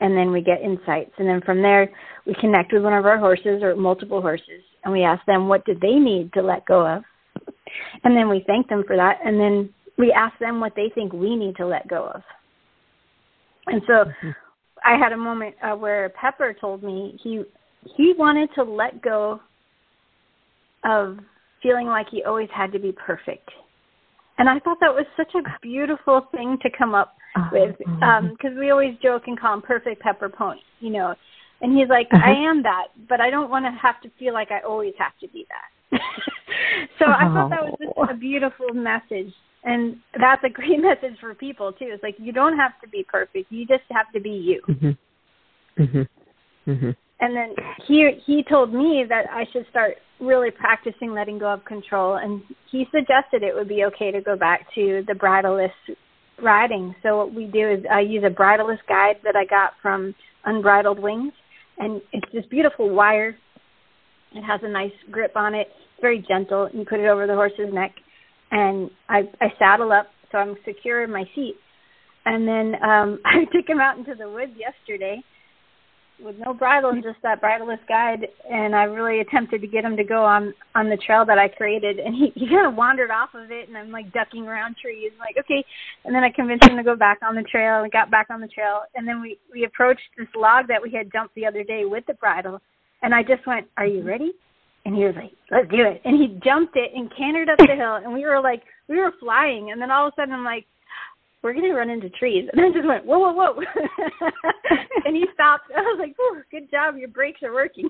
and 0.00 0.16
then 0.16 0.32
we 0.32 0.40
get 0.40 0.60
insights, 0.62 1.12
and 1.18 1.28
then 1.28 1.40
from 1.42 1.62
there 1.62 1.90
we 2.26 2.34
connect 2.40 2.72
with 2.72 2.82
one 2.82 2.94
of 2.94 3.06
our 3.06 3.18
horses 3.18 3.62
or 3.62 3.76
multiple 3.76 4.20
horses, 4.20 4.62
and 4.82 4.92
we 4.92 5.02
ask 5.02 5.24
them 5.26 5.48
what 5.48 5.64
do 5.64 5.74
they 5.80 5.94
need 5.94 6.32
to 6.32 6.42
let 6.42 6.66
go 6.66 6.86
of, 6.86 7.02
and 8.02 8.16
then 8.16 8.28
we 8.28 8.44
thank 8.46 8.68
them 8.68 8.82
for 8.86 8.96
that, 8.96 9.18
and 9.24 9.38
then 9.38 9.72
we 9.96 10.12
ask 10.12 10.38
them 10.38 10.60
what 10.60 10.74
they 10.74 10.90
think 10.94 11.12
we 11.12 11.36
need 11.36 11.56
to 11.56 11.66
let 11.66 11.86
go 11.88 12.10
of. 12.14 12.22
And 13.66 13.82
so 13.86 13.92
mm-hmm. 13.92 14.30
I 14.84 14.98
had 14.98 15.12
a 15.12 15.16
moment 15.16 15.54
uh, 15.62 15.76
where 15.76 16.10
Pepper 16.10 16.54
told 16.60 16.82
me 16.82 17.18
he 17.22 17.42
he 17.96 18.14
wanted 18.16 18.48
to 18.54 18.62
let 18.62 19.02
go 19.02 19.40
of 20.84 21.18
feeling 21.62 21.86
like 21.86 22.06
he 22.10 22.22
always 22.24 22.48
had 22.54 22.72
to 22.72 22.78
be 22.78 22.92
perfect. 22.92 23.48
And 24.38 24.48
I 24.48 24.58
thought 24.60 24.78
that 24.80 24.92
was 24.92 25.06
such 25.16 25.32
a 25.34 25.42
beautiful 25.62 26.26
thing 26.32 26.58
to 26.62 26.70
come 26.76 26.94
up 26.94 27.14
uh-huh. 27.36 27.50
with 27.52 27.78
because 27.78 28.52
um, 28.52 28.58
we 28.58 28.70
always 28.70 28.94
joke 29.02 29.22
and 29.26 29.38
call 29.38 29.54
him 29.54 29.62
perfect 29.62 30.02
pepper 30.02 30.28
pony, 30.28 30.60
you 30.80 30.90
know. 30.90 31.14
And 31.60 31.76
he's 31.76 31.88
like, 31.88 32.08
uh-huh. 32.12 32.30
I 32.30 32.50
am 32.50 32.62
that, 32.64 32.88
but 33.08 33.20
I 33.20 33.30
don't 33.30 33.50
want 33.50 33.64
to 33.64 33.70
have 33.70 34.00
to 34.02 34.10
feel 34.18 34.34
like 34.34 34.50
I 34.50 34.60
always 34.66 34.94
have 34.98 35.12
to 35.20 35.28
be 35.28 35.46
that. 35.48 36.00
so 36.98 37.06
I 37.06 37.24
thought 37.32 37.50
that 37.50 37.62
was 37.62 37.76
just 37.80 38.10
a 38.10 38.16
beautiful 38.16 38.74
message 38.74 39.32
and 39.64 39.96
that's 40.18 40.42
a 40.44 40.50
great 40.50 40.78
message 40.80 41.18
for 41.20 41.34
people 41.34 41.72
too. 41.72 41.86
It's 41.88 42.02
like 42.02 42.16
you 42.18 42.32
don't 42.32 42.56
have 42.56 42.72
to 42.82 42.88
be 42.88 43.04
perfect. 43.08 43.50
You 43.50 43.66
just 43.66 43.84
have 43.90 44.06
to 44.14 44.20
be 44.20 44.30
you. 44.30 44.62
Mm-hmm. 44.68 45.82
Mm-hmm. 45.82 46.70
Mm-hmm. 46.70 46.90
And 47.20 47.36
then 47.36 47.54
he 47.86 48.10
he 48.26 48.44
told 48.48 48.72
me 48.72 49.04
that 49.08 49.26
I 49.30 49.44
should 49.52 49.66
start 49.70 49.96
really 50.20 50.50
practicing 50.50 51.12
letting 51.12 51.38
go 51.38 51.52
of 51.52 51.64
control. 51.64 52.16
And 52.16 52.42
he 52.70 52.86
suggested 52.92 53.42
it 53.42 53.54
would 53.54 53.68
be 53.68 53.84
okay 53.84 54.10
to 54.10 54.20
go 54.20 54.36
back 54.36 54.66
to 54.74 55.04
the 55.06 55.14
bridleless 55.14 55.72
riding. 56.42 56.94
So 57.02 57.16
what 57.16 57.34
we 57.34 57.46
do 57.46 57.70
is 57.70 57.84
I 57.90 58.00
use 58.00 58.24
a 58.24 58.30
bridleless 58.30 58.80
guide 58.88 59.16
that 59.24 59.36
I 59.36 59.44
got 59.44 59.72
from 59.80 60.14
Unbridled 60.44 60.98
Wings, 60.98 61.32
and 61.78 62.00
it's 62.12 62.30
this 62.32 62.44
beautiful 62.50 62.90
wire. 62.90 63.36
It 64.32 64.42
has 64.42 64.60
a 64.62 64.68
nice 64.68 64.92
grip 65.10 65.36
on 65.36 65.54
it. 65.54 65.68
It's 65.68 66.00
very 66.00 66.24
gentle. 66.26 66.68
You 66.72 66.84
put 66.84 67.00
it 67.00 67.06
over 67.06 67.26
the 67.26 67.34
horse's 67.34 67.72
neck 67.72 67.94
and 68.54 68.90
I 69.08 69.28
I 69.40 69.52
saddle 69.58 69.92
up 69.92 70.06
so 70.30 70.38
I'm 70.38 70.56
secure 70.64 71.04
in 71.04 71.10
my 71.10 71.24
seat. 71.34 71.56
And 72.24 72.48
then 72.48 72.74
um 72.82 73.18
I 73.24 73.44
took 73.52 73.68
him 73.68 73.80
out 73.80 73.98
into 73.98 74.14
the 74.14 74.30
woods 74.30 74.52
yesterday 74.56 75.22
with 76.22 76.36
no 76.38 76.54
bridle 76.54 76.90
and 76.90 77.02
just 77.02 77.18
that 77.24 77.40
bridleless 77.40 77.80
guide 77.88 78.28
and 78.48 78.72
I 78.72 78.84
really 78.84 79.18
attempted 79.18 79.60
to 79.62 79.66
get 79.66 79.84
him 79.84 79.96
to 79.96 80.04
go 80.04 80.24
on 80.24 80.54
on 80.76 80.88
the 80.88 80.96
trail 80.96 81.24
that 81.26 81.38
I 81.38 81.48
created 81.48 81.98
and 81.98 82.14
he, 82.14 82.32
he 82.36 82.48
kind 82.48 82.68
of 82.68 82.76
wandered 82.76 83.10
off 83.10 83.30
of 83.34 83.50
it 83.50 83.66
and 83.66 83.76
I'm 83.76 83.90
like 83.90 84.12
ducking 84.12 84.46
around 84.46 84.76
trees 84.80 85.10
like 85.18 85.34
okay 85.40 85.64
and 86.04 86.14
then 86.14 86.22
I 86.22 86.30
convinced 86.30 86.68
him 86.68 86.76
to 86.76 86.84
go 86.84 86.94
back 86.94 87.18
on 87.26 87.34
the 87.34 87.42
trail 87.42 87.82
and 87.82 87.90
got 87.90 88.12
back 88.12 88.28
on 88.30 88.40
the 88.40 88.46
trail 88.46 88.82
and 88.94 89.08
then 89.08 89.20
we 89.20 89.38
we 89.52 89.64
approached 89.64 90.06
this 90.16 90.28
log 90.36 90.68
that 90.68 90.80
we 90.80 90.92
had 90.92 91.10
jumped 91.10 91.34
the 91.34 91.46
other 91.46 91.64
day 91.64 91.84
with 91.84 92.06
the 92.06 92.14
bridle 92.14 92.60
and 93.02 93.12
I 93.12 93.24
just 93.24 93.44
went 93.44 93.66
are 93.76 93.86
you 93.86 94.04
ready 94.04 94.34
and 94.84 94.94
he 94.94 95.04
was 95.04 95.14
like, 95.16 95.32
let's 95.50 95.70
do 95.70 95.82
it. 95.82 96.02
And 96.04 96.20
he 96.20 96.38
jumped 96.44 96.76
it 96.76 96.92
and 96.94 97.10
cantered 97.16 97.48
up 97.48 97.58
the 97.58 97.74
hill. 97.76 97.96
And 97.96 98.12
we 98.12 98.24
were 98.24 98.40
like, 98.40 98.62
we 98.88 98.98
were 98.98 99.12
flying. 99.18 99.70
And 99.70 99.80
then 99.80 99.90
all 99.90 100.08
of 100.08 100.12
a 100.12 100.20
sudden, 100.20 100.34
I'm 100.34 100.44
like, 100.44 100.66
we're 101.42 101.52
going 101.52 101.64
to 101.64 101.74
run 101.74 101.90
into 101.90 102.10
trees. 102.10 102.48
And 102.52 102.60
I 102.60 102.70
just 102.70 102.86
went, 102.86 103.04
whoa, 103.04 103.18
whoa, 103.18 103.32
whoa. 103.32 103.54
and 105.04 105.16
he 105.16 105.24
stopped. 105.32 105.70
I 105.76 105.80
was 105.80 105.98
like, 105.98 106.14
oh, 106.20 106.40
good 106.50 106.70
job. 106.70 106.96
Your 106.96 107.08
brakes 107.08 107.42
are 107.42 107.52
working. 107.52 107.88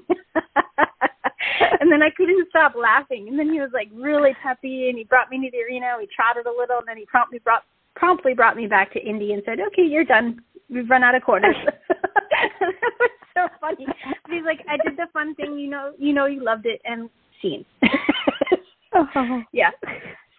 and 1.80 1.90
then 1.90 2.02
I 2.02 2.10
couldn't 2.16 2.48
stop 2.48 2.74
laughing. 2.76 3.26
And 3.28 3.38
then 3.38 3.52
he 3.52 3.60
was 3.60 3.70
like 3.72 3.88
really 3.92 4.32
peppy 4.42 4.88
and 4.88 4.98
he 4.98 5.04
brought 5.04 5.30
me 5.30 5.38
to 5.38 5.50
the 5.50 5.62
arena. 5.62 5.94
We 5.98 6.08
trotted 6.14 6.46
a 6.46 6.50
little 6.50 6.78
and 6.78 6.88
then 6.88 6.96
he 6.96 7.06
promptly 7.06 7.38
brought 7.38 7.62
promptly 7.96 8.34
brought 8.34 8.56
me 8.56 8.66
back 8.66 8.92
to 8.92 9.00
Indy 9.00 9.32
and 9.32 9.42
said, 9.46 9.58
okay, 9.68 9.86
you're 9.86 10.04
done. 10.04 10.40
We've 10.68 10.90
run 10.90 11.04
out 11.04 11.14
of 11.14 11.22
quarters 11.22 11.54
so 11.64 11.70
funny. 11.70 12.04
He's 12.04 12.13
like, 14.44 14.60
I 14.68 14.76
did 14.76 14.96
the 14.96 15.06
fun 15.12 15.34
thing, 15.34 15.58
you 15.58 15.68
know, 15.68 15.92
you 15.98 16.12
know, 16.12 16.26
you 16.26 16.42
loved 16.42 16.66
it, 16.66 16.80
and 16.84 17.10
scene. 17.40 17.64
oh. 18.94 19.42
Yeah. 19.52 19.70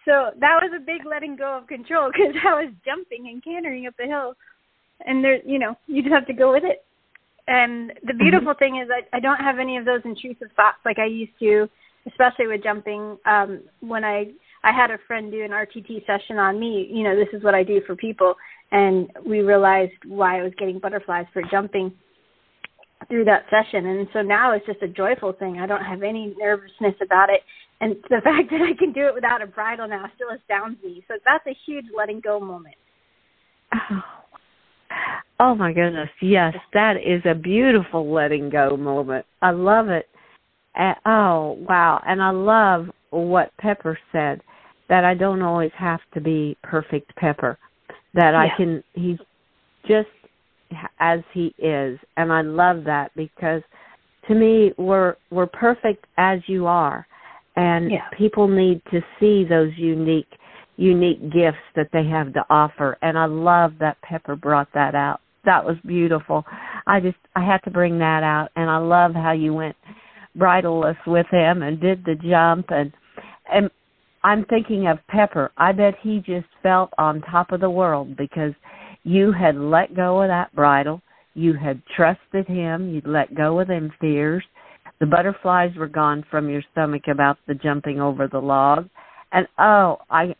So 0.04 0.30
that 0.38 0.60
was 0.62 0.70
a 0.74 0.80
big 0.80 1.04
letting 1.04 1.36
go 1.36 1.58
of 1.58 1.66
control 1.66 2.10
because 2.10 2.34
I 2.44 2.54
was 2.54 2.72
jumping 2.84 3.28
and 3.28 3.42
cantering 3.42 3.86
up 3.86 3.94
the 3.98 4.06
hill, 4.06 4.34
and 5.04 5.22
there, 5.22 5.44
you 5.44 5.58
know, 5.58 5.76
you 5.86 6.02
just 6.02 6.14
have 6.14 6.26
to 6.26 6.32
go 6.32 6.52
with 6.52 6.64
it. 6.64 6.84
And 7.48 7.92
the 8.04 8.14
beautiful 8.14 8.52
mm-hmm. 8.52 8.58
thing 8.58 8.82
is 8.82 8.88
I, 8.90 9.16
I 9.16 9.20
don't 9.20 9.38
have 9.38 9.58
any 9.58 9.76
of 9.76 9.84
those 9.84 10.00
intrusive 10.04 10.48
thoughts 10.56 10.78
like 10.84 10.98
I 10.98 11.06
used 11.06 11.32
to, 11.40 11.68
especially 12.06 12.46
with 12.46 12.62
jumping. 12.62 13.18
Um, 13.26 13.62
when 13.80 14.04
I 14.04 14.32
I 14.64 14.72
had 14.72 14.90
a 14.90 14.98
friend 15.06 15.30
do 15.30 15.44
an 15.44 15.50
RTT 15.50 16.06
session 16.06 16.38
on 16.38 16.58
me, 16.58 16.88
you 16.90 17.04
know, 17.04 17.14
this 17.14 17.28
is 17.32 17.42
what 17.42 17.54
I 17.54 17.62
do 17.62 17.80
for 17.86 17.94
people, 17.94 18.34
and 18.72 19.10
we 19.24 19.40
realized 19.40 19.92
why 20.06 20.40
I 20.40 20.42
was 20.42 20.52
getting 20.58 20.78
butterflies 20.78 21.26
for 21.32 21.42
jumping 21.50 21.92
through 23.08 23.24
that 23.24 23.44
session. 23.50 23.86
And 23.86 24.08
so 24.12 24.22
now 24.22 24.52
it's 24.52 24.66
just 24.66 24.82
a 24.82 24.88
joyful 24.88 25.32
thing. 25.32 25.58
I 25.58 25.66
don't 25.66 25.84
have 25.84 26.02
any 26.02 26.34
nervousness 26.38 26.94
about 27.02 27.30
it. 27.30 27.40
And 27.80 27.96
the 28.08 28.20
fact 28.22 28.50
that 28.50 28.62
I 28.62 28.76
can 28.78 28.92
do 28.92 29.06
it 29.06 29.14
without 29.14 29.42
a 29.42 29.46
bridle 29.46 29.88
now 29.88 30.06
still 30.14 30.28
astounds 30.30 30.82
me. 30.82 31.04
So 31.08 31.14
that's 31.24 31.46
a 31.46 31.56
huge 31.66 31.86
letting 31.96 32.20
go 32.20 32.40
moment. 32.40 32.76
Oh, 33.74 34.02
oh 35.40 35.54
my 35.54 35.72
goodness. 35.72 36.10
Yes, 36.20 36.54
that 36.72 36.96
is 36.96 37.22
a 37.24 37.34
beautiful 37.34 38.12
letting 38.12 38.50
go 38.50 38.76
moment. 38.76 39.26
I 39.42 39.50
love 39.50 39.88
it. 39.88 40.08
Uh, 40.78 40.94
oh, 41.06 41.58
wow. 41.68 42.02
And 42.06 42.22
I 42.22 42.30
love 42.30 42.86
what 43.10 43.50
Pepper 43.58 43.98
said 44.12 44.42
that 44.88 45.04
I 45.04 45.14
don't 45.14 45.42
always 45.42 45.72
have 45.78 46.00
to 46.14 46.20
be 46.20 46.56
perfect 46.62 47.14
Pepper. 47.16 47.58
That 48.14 48.32
yeah. 48.32 48.38
I 48.38 48.48
can, 48.56 48.84
he's 48.94 49.18
just 49.86 50.08
as 51.00 51.20
he 51.32 51.54
is. 51.58 51.98
And 52.16 52.32
i 52.32 52.42
love 52.42 52.84
that 52.84 53.10
because 53.16 53.62
to 54.28 54.34
me 54.34 54.72
we're 54.78 55.16
we're 55.30 55.46
perfect 55.46 56.06
as 56.18 56.40
you 56.46 56.66
are. 56.66 57.06
And 57.56 57.90
yeah. 57.90 58.08
people 58.16 58.48
need 58.48 58.82
to 58.90 59.00
see 59.18 59.44
those 59.44 59.72
unique 59.76 60.28
unique 60.76 61.22
gifts 61.32 61.64
that 61.74 61.88
they 61.92 62.04
have 62.04 62.32
to 62.34 62.44
offer. 62.50 62.98
And 63.02 63.18
i 63.18 63.26
love 63.26 63.72
that 63.80 64.00
pepper 64.02 64.36
brought 64.36 64.68
that 64.74 64.94
out. 64.94 65.20
That 65.44 65.64
was 65.64 65.76
beautiful. 65.86 66.44
I 66.86 67.00
just 67.00 67.18
i 67.34 67.44
had 67.44 67.58
to 67.64 67.70
bring 67.70 67.98
that 67.98 68.22
out. 68.22 68.48
And 68.56 68.70
i 68.70 68.78
love 68.78 69.14
how 69.14 69.32
you 69.32 69.54
went 69.54 69.76
bridleless 70.36 70.98
with 71.06 71.26
him 71.30 71.62
and 71.62 71.80
did 71.80 72.04
the 72.04 72.14
jump. 72.14 72.66
And 72.70 72.92
and 73.52 73.70
i'm 74.24 74.44
thinking 74.46 74.88
of 74.88 74.98
pepper. 75.08 75.52
I 75.56 75.72
bet 75.72 75.94
he 76.02 76.18
just 76.18 76.48
felt 76.62 76.90
on 76.98 77.22
top 77.22 77.52
of 77.52 77.60
the 77.60 77.70
world 77.70 78.16
because 78.16 78.52
you 79.06 79.30
had 79.30 79.56
let 79.56 79.94
go 79.94 80.20
of 80.20 80.28
that 80.28 80.52
bridle. 80.52 81.00
You 81.34 81.54
had 81.54 81.80
trusted 81.94 82.48
him. 82.48 82.92
You'd 82.92 83.06
let 83.06 83.36
go 83.36 83.60
of 83.60 83.68
them 83.68 83.92
fears. 84.00 84.42
The 84.98 85.06
butterflies 85.06 85.70
were 85.76 85.86
gone 85.86 86.24
from 86.28 86.48
your 86.48 86.62
stomach 86.72 87.02
about 87.08 87.38
the 87.46 87.54
jumping 87.54 88.00
over 88.00 88.26
the 88.26 88.40
log. 88.40 88.88
And 89.30 89.46
oh, 89.60 89.98
I 90.10 90.34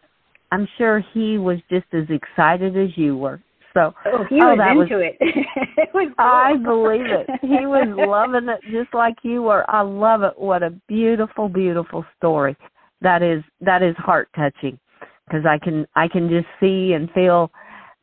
I'm 0.50 0.66
sure 0.78 1.00
he 1.14 1.38
was 1.38 1.58
just 1.70 1.86
as 1.92 2.06
excited 2.10 2.76
as 2.76 2.90
you 2.96 3.16
were. 3.16 3.40
So 3.72 3.92
oh, 4.06 4.24
he 4.28 4.40
oh, 4.42 4.54
was 4.54 4.58
into 4.68 4.96
was, 4.96 5.12
it. 5.12 5.16
it 5.76 5.90
was 5.94 6.12
cool. 6.16 6.26
I 6.26 6.56
believe 6.56 7.06
it. 7.06 7.28
He 7.42 7.66
was 7.66 7.86
loving 8.08 8.48
it 8.48 8.60
just 8.72 8.92
like 8.92 9.14
you 9.22 9.42
were. 9.42 9.68
I 9.70 9.82
love 9.82 10.22
it. 10.22 10.32
What 10.36 10.64
a 10.64 10.70
beautiful, 10.88 11.48
beautiful 11.48 12.04
story. 12.16 12.56
That 13.00 13.22
is 13.22 13.44
that 13.60 13.84
is 13.84 13.94
heart 13.96 14.28
touching 14.34 14.76
because 15.28 15.44
I 15.46 15.62
can 15.62 15.86
I 15.94 16.08
can 16.08 16.28
just 16.28 16.46
see 16.58 16.94
and 16.94 17.08
feel 17.12 17.52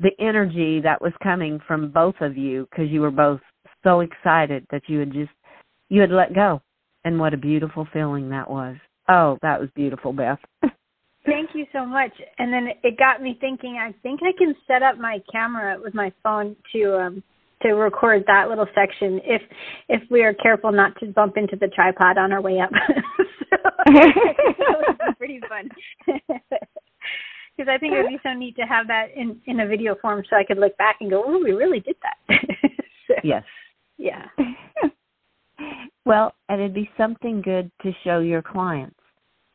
the 0.04 0.12
energy 0.20 0.82
that 0.82 1.02
was 1.02 1.14
coming 1.24 1.60
from 1.66 1.90
both 1.90 2.16
of 2.22 2.38
you 2.38 2.68
because 2.70 2.92
you 2.92 3.02
were 3.02 3.12
both 3.12 3.40
so 3.84 4.02
excited 4.02 4.68
that 4.70 4.84
you 4.88 5.00
had 5.00 5.12
just 5.12 5.32
you 5.90 6.02
had 6.02 6.12
let 6.12 6.36
go. 6.36 6.62
And 7.06 7.20
what 7.20 7.34
a 7.34 7.38
beautiful 7.38 7.88
feeling 7.92 8.30
that 8.30 8.50
was. 8.50 8.76
Oh 9.10 9.38
that 9.42 9.60
was 9.60 9.70
beautiful 9.76 10.14
beth. 10.14 10.40
Thank 11.26 11.52
you 11.54 11.66
so 11.72 11.86
much. 11.86 12.12
And 12.38 12.52
then 12.54 12.68
it 12.84 12.98
got 12.98 13.22
me 13.22 13.38
thinking 13.40 13.78
i 13.82 13.94
think 14.04 14.20
i 14.24 14.32
can 14.38 14.54
set 14.68 14.84
up 14.84 14.98
my 14.98 15.20
camera 15.32 15.78
with 15.82 15.94
my 15.94 16.12
phone 16.22 16.56
to 16.74 16.98
um 16.98 17.24
to 17.62 17.74
record 17.74 18.26
that 18.28 18.50
little 18.50 18.68
section 18.76 19.22
if 19.24 19.42
if 19.88 20.02
we 20.12 20.22
are 20.22 20.34
careful 20.34 20.72
not 20.72 21.00
to 21.00 21.08
bump 21.08 21.38
into 21.38 21.56
the 21.56 21.70
tripod 21.70 22.18
on 22.18 22.32
our 22.32 22.42
way 22.42 22.60
up. 22.60 22.72
So, 23.54 23.60
that 23.94 24.98
was 25.00 25.16
pretty 25.20 25.40
fun 25.48 25.70
because 27.56 27.70
I 27.74 27.78
think 27.78 27.94
it 27.94 28.02
would 28.02 28.10
be 28.10 28.20
so 28.24 28.34
neat 28.34 28.56
to 28.56 28.64
have 28.64 28.88
that 28.88 29.08
in 29.16 29.40
in 29.46 29.60
a 29.60 29.68
video 29.68 29.96
form, 30.02 30.24
so 30.30 30.36
I 30.36 30.44
could 30.44 30.58
look 30.58 30.76
back 30.78 30.98
and 31.02 31.10
go, 31.10 31.24
"Oh, 31.26 31.42
we 31.44 31.52
really 31.52 31.80
did 31.80 31.96
that." 32.02 32.40
so, 33.08 33.14
yes. 33.24 33.44
Yeah. 33.98 34.26
well, 36.06 36.34
and 36.50 36.60
it'd 36.60 36.74
be 36.74 36.90
something 36.98 37.42
good 37.42 37.72
to 37.84 37.92
show 38.04 38.20
your 38.20 38.42
clients 38.42 38.96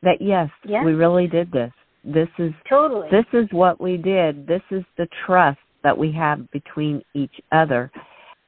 that 0.01 0.21
yes, 0.21 0.49
we 0.65 0.93
really 0.93 1.27
did 1.27 1.51
this. 1.51 1.71
This 2.03 2.29
is 2.37 2.53
totally. 2.69 3.09
This 3.11 3.25
is 3.33 3.47
what 3.51 3.81
we 3.81 3.97
did. 3.97 4.47
This 4.47 4.61
is 4.71 4.83
the 4.97 5.07
trust 5.25 5.59
that 5.83 5.97
we 5.97 6.11
have 6.13 6.49
between 6.51 7.01
each 7.13 7.41
other, 7.51 7.91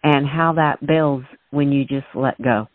and 0.04 0.26
how 0.26 0.54
that 0.54 0.86
builds 0.86 1.26
when 1.52 1.72
you 1.72 1.84
just 1.86 2.08
let 2.16 2.42
go. 2.42 2.68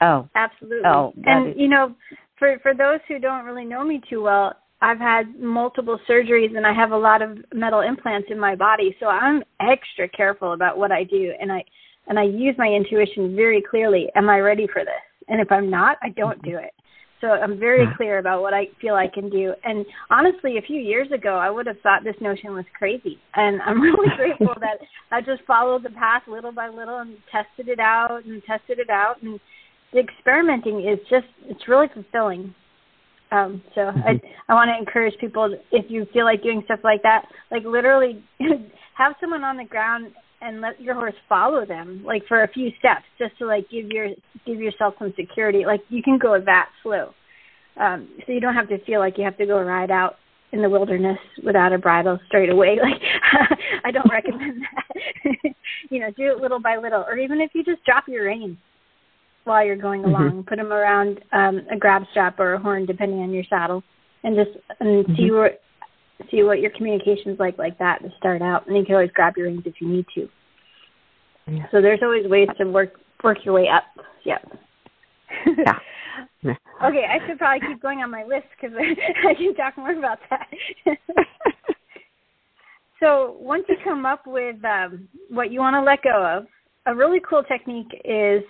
Oh, 0.00 0.28
absolutely. 0.34 0.84
Oh, 0.84 1.12
and 1.24 1.50
is, 1.50 1.54
you 1.56 1.68
know, 1.68 1.94
for 2.38 2.58
for 2.60 2.74
those 2.74 2.98
who 3.06 3.20
don't 3.20 3.44
really 3.44 3.64
know 3.64 3.84
me 3.84 4.00
too 4.10 4.22
well, 4.22 4.56
I've 4.82 4.98
had 4.98 5.38
multiple 5.38 5.98
surgeries 6.10 6.56
and 6.56 6.66
I 6.66 6.74
have 6.74 6.90
a 6.90 6.96
lot 6.96 7.22
of 7.22 7.38
metal 7.54 7.80
implants 7.80 8.28
in 8.30 8.38
my 8.38 8.56
body, 8.56 8.96
so 8.98 9.06
I'm 9.06 9.42
extra 9.60 10.08
careful 10.08 10.54
about 10.54 10.76
what 10.76 10.90
I 10.90 11.04
do 11.04 11.32
and 11.40 11.50
I 11.52 11.64
and 12.08 12.18
I 12.18 12.24
use 12.24 12.56
my 12.58 12.66
intuition 12.66 13.36
very 13.36 13.62
clearly. 13.62 14.08
Am 14.16 14.28
I 14.28 14.40
ready 14.40 14.66
for 14.66 14.84
this? 14.84 15.28
And 15.28 15.40
if 15.40 15.52
I'm 15.52 15.70
not, 15.70 15.98
I 16.02 16.08
don't 16.08 16.42
do 16.42 16.58
it. 16.58 16.72
So 17.20 17.28
I'm 17.28 17.60
very 17.60 17.86
clear 17.96 18.18
about 18.18 18.42
what 18.42 18.52
I 18.52 18.64
feel 18.80 18.96
I 18.96 19.06
can 19.06 19.30
do. 19.30 19.54
And 19.62 19.86
honestly, 20.10 20.58
a 20.58 20.62
few 20.62 20.80
years 20.80 21.06
ago, 21.12 21.36
I 21.36 21.48
would 21.48 21.68
have 21.68 21.78
thought 21.80 22.02
this 22.02 22.16
notion 22.20 22.52
was 22.52 22.64
crazy. 22.76 23.20
And 23.36 23.62
I'm 23.62 23.80
really 23.80 24.08
grateful 24.16 24.52
that 24.58 24.78
I 25.12 25.20
just 25.20 25.42
followed 25.46 25.84
the 25.84 25.90
path 25.90 26.22
little 26.26 26.50
by 26.50 26.68
little 26.68 26.98
and 26.98 27.16
tested 27.30 27.68
it 27.68 27.78
out 27.78 28.24
and 28.24 28.42
tested 28.42 28.80
it 28.80 28.90
out. 28.90 29.22
And 29.22 29.38
the 29.92 30.00
experimenting 30.00 30.80
is 30.80 30.98
just, 31.08 31.26
it's 31.44 31.68
really 31.68 31.86
fulfilling. 31.94 32.52
Um, 33.32 33.62
so 33.74 33.80
mm-hmm. 33.80 34.00
I 34.00 34.20
I 34.48 34.54
want 34.54 34.68
to 34.68 34.78
encourage 34.78 35.14
people 35.18 35.56
if 35.72 35.86
you 35.88 36.06
feel 36.12 36.24
like 36.24 36.42
doing 36.42 36.62
stuff 36.66 36.80
like 36.84 37.02
that, 37.02 37.24
like 37.50 37.64
literally 37.64 38.22
have 38.96 39.14
someone 39.20 39.42
on 39.42 39.56
the 39.56 39.64
ground 39.64 40.12
and 40.42 40.60
let 40.60 40.80
your 40.80 40.94
horse 40.94 41.14
follow 41.28 41.64
them, 41.64 42.02
like 42.04 42.22
for 42.28 42.42
a 42.42 42.48
few 42.48 42.70
steps, 42.78 43.04
just 43.18 43.36
to 43.38 43.46
like 43.46 43.68
give 43.70 43.86
your 43.86 44.08
give 44.44 44.60
yourself 44.60 44.94
some 44.98 45.14
security. 45.18 45.64
Like 45.66 45.80
you 45.88 46.02
can 46.02 46.18
go 46.18 46.38
that 46.44 46.68
slow, 46.82 47.14
um, 47.80 48.08
so 48.26 48.32
you 48.32 48.40
don't 48.40 48.54
have 48.54 48.68
to 48.68 48.84
feel 48.84 49.00
like 49.00 49.16
you 49.16 49.24
have 49.24 49.38
to 49.38 49.46
go 49.46 49.60
ride 49.62 49.90
out 49.90 50.16
in 50.52 50.60
the 50.60 50.68
wilderness 50.68 51.18
without 51.42 51.72
a 51.72 51.78
bridle 51.78 52.18
straight 52.26 52.50
away. 52.50 52.76
Like 52.82 53.00
I 53.84 53.90
don't 53.90 54.10
recommend 54.10 54.62
that. 54.62 55.54
you 55.88 56.00
know, 56.00 56.10
do 56.10 56.24
it 56.32 56.38
little 56.38 56.60
by 56.60 56.76
little, 56.76 57.02
or 57.08 57.16
even 57.16 57.40
if 57.40 57.52
you 57.54 57.64
just 57.64 57.82
drop 57.84 58.04
your 58.08 58.26
reins 58.26 58.58
while 59.44 59.64
you're 59.64 59.76
going 59.76 60.02
mm-hmm. 60.02 60.10
along. 60.10 60.30
Mm-hmm. 60.30 60.48
Put 60.48 60.56
them 60.56 60.72
around 60.72 61.20
um, 61.32 61.62
a 61.70 61.76
grab 61.76 62.02
strap 62.10 62.38
or 62.38 62.54
a 62.54 62.58
horn, 62.58 62.86
depending 62.86 63.20
on 63.20 63.30
your 63.30 63.44
saddle, 63.48 63.82
and 64.24 64.36
just 64.36 64.50
and 64.80 65.04
mm-hmm. 65.04 65.16
see 65.16 65.30
what 65.30 65.62
see 66.30 66.42
what 66.42 66.60
your 66.60 66.70
communication's 66.70 67.38
like 67.38 67.58
like 67.58 67.78
that 67.78 68.02
to 68.02 68.10
start 68.18 68.42
out. 68.42 68.66
And 68.66 68.76
you 68.76 68.84
can 68.84 68.94
always 68.94 69.10
grab 69.14 69.34
your 69.36 69.46
reins 69.46 69.62
if 69.64 69.74
you 69.80 69.88
need 69.88 70.06
to. 70.14 70.28
Yeah. 71.46 71.66
So 71.70 71.82
there's 71.82 72.00
always 72.02 72.26
ways 72.26 72.48
to 72.58 72.64
work 72.66 72.94
work 73.22 73.38
your 73.44 73.54
way 73.54 73.68
up. 73.68 73.84
Yep. 74.24 74.58
Yeah. 75.56 75.78
yeah. 76.42 76.54
okay, 76.84 77.06
I 77.08 77.26
should 77.26 77.38
probably 77.38 77.66
keep 77.66 77.82
going 77.82 78.00
on 78.00 78.10
my 78.10 78.24
list 78.24 78.46
because 78.60 78.76
I 79.28 79.34
can 79.34 79.54
talk 79.54 79.76
more 79.76 79.96
about 79.96 80.18
that. 80.30 80.48
so 83.00 83.36
once 83.40 83.64
you 83.68 83.76
come 83.82 84.06
up 84.06 84.26
with 84.26 84.62
um, 84.64 85.08
what 85.30 85.50
you 85.50 85.60
want 85.60 85.74
to 85.74 85.82
let 85.82 86.02
go 86.02 86.38
of, 86.38 86.46
a 86.86 86.94
really 86.94 87.20
cool 87.28 87.42
technique 87.42 87.92
is 88.04 88.42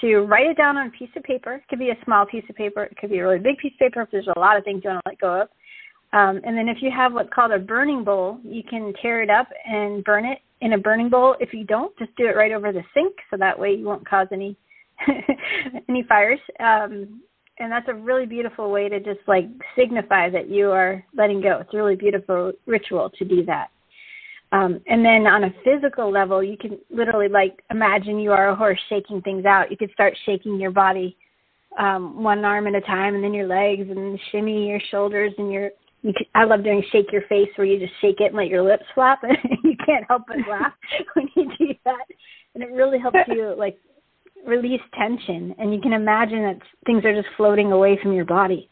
to 0.00 0.20
write 0.20 0.46
it 0.46 0.56
down 0.56 0.76
on 0.76 0.88
a 0.88 0.90
piece 0.90 1.10
of 1.16 1.22
paper. 1.22 1.54
It 1.54 1.68
could 1.68 1.78
be 1.78 1.90
a 1.90 2.04
small 2.04 2.26
piece 2.26 2.44
of 2.48 2.56
paper. 2.56 2.84
It 2.84 2.96
could 2.96 3.10
be 3.10 3.18
a 3.18 3.22
really 3.22 3.38
big 3.38 3.58
piece 3.58 3.72
of 3.74 3.78
paper 3.78 4.02
if 4.02 4.10
there's 4.10 4.28
a 4.34 4.38
lot 4.38 4.56
of 4.56 4.64
things 4.64 4.82
you 4.84 4.90
want 4.90 5.02
to 5.04 5.10
let 5.10 5.20
go 5.20 5.42
of. 5.42 5.48
Um, 6.12 6.40
and 6.44 6.56
then 6.56 6.68
if 6.68 6.78
you 6.80 6.90
have 6.90 7.12
what's 7.12 7.32
called 7.32 7.52
a 7.52 7.58
burning 7.58 8.02
bowl, 8.02 8.40
you 8.42 8.62
can 8.62 8.94
tear 9.02 9.22
it 9.22 9.30
up 9.30 9.48
and 9.66 10.02
burn 10.04 10.24
it 10.24 10.38
in 10.60 10.72
a 10.72 10.78
burning 10.78 11.10
bowl. 11.10 11.36
If 11.38 11.52
you 11.52 11.64
don't, 11.64 11.96
just 11.98 12.14
do 12.16 12.26
it 12.26 12.36
right 12.36 12.52
over 12.52 12.72
the 12.72 12.82
sink, 12.94 13.14
so 13.30 13.36
that 13.36 13.58
way 13.58 13.74
you 13.74 13.84
won't 13.84 14.08
cause 14.08 14.26
any 14.32 14.56
any 15.88 16.02
fires. 16.08 16.40
Um, 16.60 17.20
and 17.60 17.70
that's 17.70 17.88
a 17.88 17.94
really 17.94 18.26
beautiful 18.26 18.70
way 18.70 18.88
to 18.88 19.00
just 19.00 19.20
like 19.26 19.48
signify 19.76 20.30
that 20.30 20.48
you 20.48 20.70
are 20.70 21.04
letting 21.16 21.40
go. 21.40 21.58
It's 21.60 21.74
a 21.74 21.76
really 21.76 21.96
beautiful 21.96 22.52
ritual 22.66 23.10
to 23.18 23.24
do 23.24 23.44
that. 23.44 23.68
Um, 24.50 24.80
and 24.86 25.04
then 25.04 25.26
on 25.26 25.44
a 25.44 25.54
physical 25.62 26.10
level, 26.10 26.42
you 26.42 26.56
can 26.56 26.78
literally 26.90 27.28
like 27.28 27.62
imagine 27.70 28.18
you 28.18 28.32
are 28.32 28.48
a 28.48 28.56
horse 28.56 28.80
shaking 28.88 29.20
things 29.22 29.44
out. 29.44 29.70
You 29.70 29.76
could 29.76 29.90
start 29.92 30.14
shaking 30.24 30.58
your 30.58 30.70
body 30.70 31.16
um, 31.78 32.22
one 32.22 32.44
arm 32.44 32.66
at 32.66 32.74
a 32.74 32.80
time, 32.80 33.14
and 33.14 33.22
then 33.22 33.34
your 33.34 33.46
legs, 33.46 33.88
and 33.88 34.18
shimmy 34.30 34.68
your 34.68 34.80
shoulders, 34.90 35.32
and 35.38 35.52
your. 35.52 35.70
You 36.02 36.12
I 36.34 36.44
love 36.44 36.62
doing 36.62 36.82
shake 36.92 37.12
your 37.12 37.22
face, 37.22 37.48
where 37.56 37.66
you 37.66 37.78
just 37.78 37.92
shake 38.00 38.20
it 38.20 38.26
and 38.26 38.36
let 38.36 38.46
your 38.46 38.62
lips 38.62 38.84
flap, 38.94 39.20
and 39.22 39.36
you 39.64 39.76
can't 39.84 40.04
help 40.08 40.22
but 40.28 40.38
laugh 40.48 40.72
when 41.14 41.28
you 41.36 41.50
do 41.58 41.74
that. 41.84 42.04
And 42.54 42.62
it 42.62 42.70
really 42.70 42.98
helps 42.98 43.18
you 43.28 43.54
like 43.56 43.78
release 44.46 44.80
tension, 44.98 45.54
and 45.58 45.74
you 45.74 45.80
can 45.80 45.92
imagine 45.92 46.42
that 46.42 46.58
things 46.86 47.04
are 47.04 47.14
just 47.14 47.34
floating 47.36 47.72
away 47.72 47.98
from 48.02 48.12
your 48.12 48.24
body. 48.24 48.70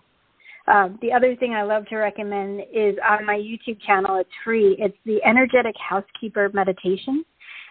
Um, 0.68 0.98
the 1.00 1.12
other 1.12 1.36
thing 1.36 1.54
I 1.54 1.62
love 1.62 1.86
to 1.86 1.96
recommend 1.96 2.60
is 2.72 2.96
on 3.08 3.24
my 3.24 3.36
YouTube 3.36 3.80
channel. 3.86 4.16
It's 4.16 4.30
free. 4.44 4.76
It's 4.78 4.96
the 5.04 5.22
Energetic 5.24 5.74
Housekeeper 5.78 6.50
Meditation, 6.52 7.24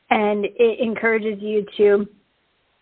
and 0.09 0.45
it 0.45 0.79
encourages 0.79 1.41
you 1.41 1.65
to 1.77 2.07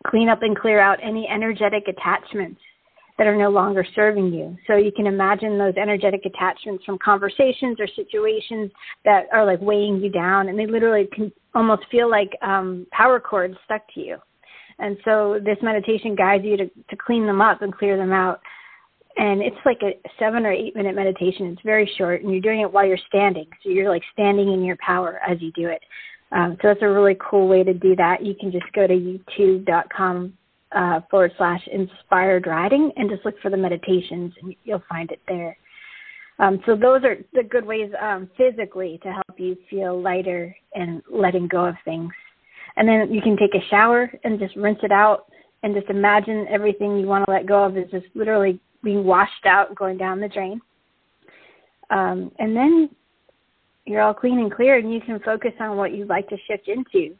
clean 0.07 0.29
up 0.29 0.43
and 0.43 0.57
clear 0.57 0.79
out 0.79 0.99
any 1.01 1.27
energetic 1.27 1.87
attachments 1.87 2.59
that 3.17 3.27
are 3.27 3.35
no 3.35 3.49
longer 3.49 3.85
serving 3.95 4.33
you. 4.33 4.57
So 4.67 4.75
you 4.75 4.91
can 4.91 5.07
imagine 5.07 5.57
those 5.57 5.75
energetic 5.77 6.25
attachments 6.25 6.83
from 6.83 6.97
conversations 6.97 7.77
or 7.79 7.87
situations 7.95 8.71
that 9.05 9.25
are 9.31 9.45
like 9.45 9.61
weighing 9.61 9.97
you 9.97 10.09
down, 10.09 10.49
and 10.49 10.57
they 10.57 10.65
literally 10.65 11.07
can 11.13 11.31
almost 11.53 11.83
feel 11.91 12.09
like 12.09 12.31
um, 12.41 12.87
power 12.91 13.19
cords 13.19 13.55
stuck 13.65 13.81
to 13.93 13.99
you. 13.99 14.17
And 14.79 14.97
so 15.05 15.39
this 15.43 15.57
meditation 15.61 16.15
guides 16.15 16.43
you 16.43 16.57
to, 16.57 16.65
to 16.65 16.95
clean 16.95 17.25
them 17.27 17.41
up 17.41 17.61
and 17.61 17.73
clear 17.73 17.97
them 17.97 18.11
out. 18.11 18.41
And 19.17 19.41
it's 19.41 19.57
like 19.65 19.79
a 19.83 19.93
seven 20.17 20.45
or 20.45 20.51
eight 20.51 20.75
minute 20.75 20.95
meditation. 20.95 21.47
It's 21.47 21.61
very 21.63 21.89
short, 21.97 22.23
and 22.23 22.31
you're 22.31 22.41
doing 22.41 22.61
it 22.61 22.71
while 22.71 22.85
you're 22.85 22.97
standing. 23.07 23.45
So 23.63 23.69
you're 23.69 23.89
like 23.89 24.03
standing 24.11 24.51
in 24.51 24.63
your 24.63 24.77
power 24.85 25.19
as 25.27 25.41
you 25.41 25.51
do 25.51 25.67
it. 25.67 25.81
Um, 26.31 26.57
so 26.61 26.69
that's 26.69 26.81
a 26.81 26.89
really 26.89 27.15
cool 27.19 27.47
way 27.47 27.63
to 27.63 27.73
do 27.73 27.95
that. 27.95 28.25
You 28.25 28.33
can 28.33 28.51
just 28.51 28.65
go 28.73 28.87
to 28.87 28.93
youtube.com 28.93 30.33
uh, 30.75 31.01
forward 31.09 31.31
slash 31.37 31.61
inspired 31.71 32.47
riding 32.47 32.91
and 32.95 33.09
just 33.09 33.23
look 33.23 33.39
for 33.41 33.51
the 33.51 33.57
meditations 33.57 34.33
and 34.41 34.55
you'll 34.63 34.83
find 34.89 35.11
it 35.11 35.21
there. 35.27 35.55
Um, 36.39 36.59
so 36.65 36.75
those 36.75 37.03
are 37.03 37.17
the 37.33 37.43
good 37.43 37.65
ways 37.65 37.91
um, 38.01 38.29
physically 38.35 38.99
to 39.03 39.11
help 39.11 39.39
you 39.39 39.55
feel 39.69 40.01
lighter 40.01 40.55
and 40.73 41.03
letting 41.11 41.47
go 41.47 41.65
of 41.65 41.75
things. 41.85 42.11
And 42.75 42.87
then 42.87 43.13
you 43.13 43.21
can 43.21 43.37
take 43.37 43.53
a 43.53 43.69
shower 43.69 44.11
and 44.23 44.39
just 44.39 44.55
rinse 44.55 44.79
it 44.81 44.91
out 44.91 45.27
and 45.61 45.75
just 45.75 45.89
imagine 45.89 46.47
everything 46.49 46.97
you 46.97 47.05
want 47.05 47.25
to 47.25 47.31
let 47.31 47.45
go 47.45 47.63
of 47.63 47.77
is 47.77 47.89
just 47.91 48.07
literally 48.15 48.59
being 48.83 49.03
washed 49.03 49.45
out 49.45 49.75
going 49.75 49.97
down 49.97 50.19
the 50.19 50.27
drain. 50.27 50.61
Um, 51.89 52.31
and 52.39 52.55
then 52.55 52.89
you're 53.85 54.01
all 54.01 54.13
clean 54.13 54.39
and 54.39 54.51
clear 54.51 54.77
and 54.77 54.93
you 54.93 55.01
can 55.01 55.19
focus 55.19 55.51
on 55.59 55.77
what 55.77 55.93
you'd 55.93 56.09
like 56.09 56.27
to 56.29 56.37
shift 56.47 56.67
into 56.67 57.15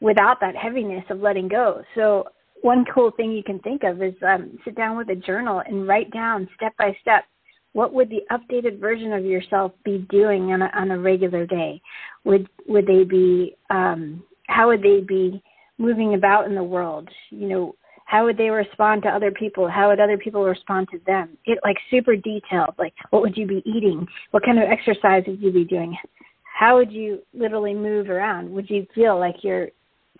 without 0.00 0.40
that 0.40 0.56
heaviness 0.56 1.04
of 1.10 1.20
letting 1.20 1.48
go. 1.48 1.82
So 1.94 2.24
one 2.62 2.84
cool 2.92 3.10
thing 3.10 3.32
you 3.32 3.42
can 3.42 3.58
think 3.60 3.82
of 3.84 4.02
is 4.02 4.14
um, 4.26 4.58
sit 4.64 4.74
down 4.76 4.96
with 4.96 5.10
a 5.10 5.16
journal 5.16 5.62
and 5.66 5.86
write 5.86 6.10
down 6.12 6.48
step 6.56 6.74
by 6.78 6.96
step 7.00 7.24
what 7.72 7.92
would 7.94 8.10
the 8.10 8.22
updated 8.30 8.78
version 8.78 9.12
of 9.12 9.24
yourself 9.24 9.72
be 9.84 10.06
doing 10.10 10.52
on 10.52 10.62
a, 10.62 10.70
on 10.74 10.90
a 10.90 10.98
regular 10.98 11.46
day? 11.46 11.80
Would 12.24 12.48
would 12.66 12.86
they 12.86 13.04
be 13.04 13.56
um, 13.70 14.22
how 14.46 14.68
would 14.68 14.82
they 14.82 15.00
be 15.00 15.42
moving 15.78 16.14
about 16.14 16.46
in 16.46 16.54
the 16.54 16.62
world? 16.62 17.08
You 17.30 17.48
know, 17.48 17.74
how 18.12 18.26
would 18.26 18.36
they 18.36 18.50
respond 18.50 19.02
to 19.02 19.08
other 19.08 19.30
people? 19.30 19.66
How 19.66 19.88
would 19.88 19.98
other 19.98 20.18
people 20.18 20.44
respond 20.44 20.86
to 20.90 21.00
them? 21.06 21.30
It 21.46 21.58
like 21.64 21.78
super 21.90 22.14
detailed. 22.14 22.74
Like, 22.78 22.92
what 23.08 23.22
would 23.22 23.38
you 23.38 23.46
be 23.46 23.62
eating? 23.64 24.06
What 24.32 24.44
kind 24.44 24.58
of 24.58 24.68
exercise 24.68 25.24
would 25.26 25.40
you 25.40 25.50
be 25.50 25.64
doing? 25.64 25.96
How 26.42 26.76
would 26.76 26.92
you 26.92 27.22
literally 27.32 27.72
move 27.72 28.10
around? 28.10 28.50
Would 28.50 28.68
you 28.68 28.86
feel 28.94 29.18
like 29.18 29.36
your 29.42 29.68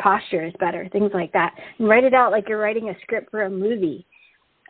posture 0.00 0.46
is 0.46 0.54
better? 0.58 0.88
Things 0.90 1.10
like 1.12 1.34
that. 1.34 1.54
And 1.78 1.86
write 1.86 2.04
it 2.04 2.14
out 2.14 2.32
like 2.32 2.48
you're 2.48 2.58
writing 2.58 2.88
a 2.88 2.94
script 3.02 3.30
for 3.30 3.42
a 3.42 3.50
movie, 3.50 4.06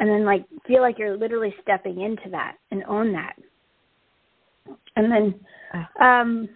and 0.00 0.08
then 0.08 0.24
like 0.24 0.44
feel 0.66 0.80
like 0.80 0.98
you're 0.98 1.16
literally 1.16 1.54
stepping 1.62 2.00
into 2.00 2.28
that 2.32 2.56
and 2.72 2.82
own 2.88 3.12
that. 3.12 3.36
And 4.96 5.12
then, 5.12 5.34
uh. 5.72 6.02
um, 6.04 6.48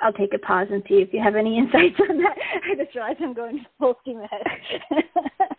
I'll 0.00 0.12
take 0.12 0.32
a 0.32 0.38
pause 0.38 0.68
and 0.70 0.84
see 0.88 0.96
if 0.96 1.12
you 1.12 1.20
have 1.20 1.34
any 1.34 1.58
insights 1.58 1.98
on 2.08 2.18
that. 2.18 2.36
I 2.70 2.84
just 2.84 2.94
realized 2.94 3.18
I'm 3.22 3.34
going 3.34 3.64
full 3.78 3.96
steam 4.02 4.20
ahead. 4.20 4.46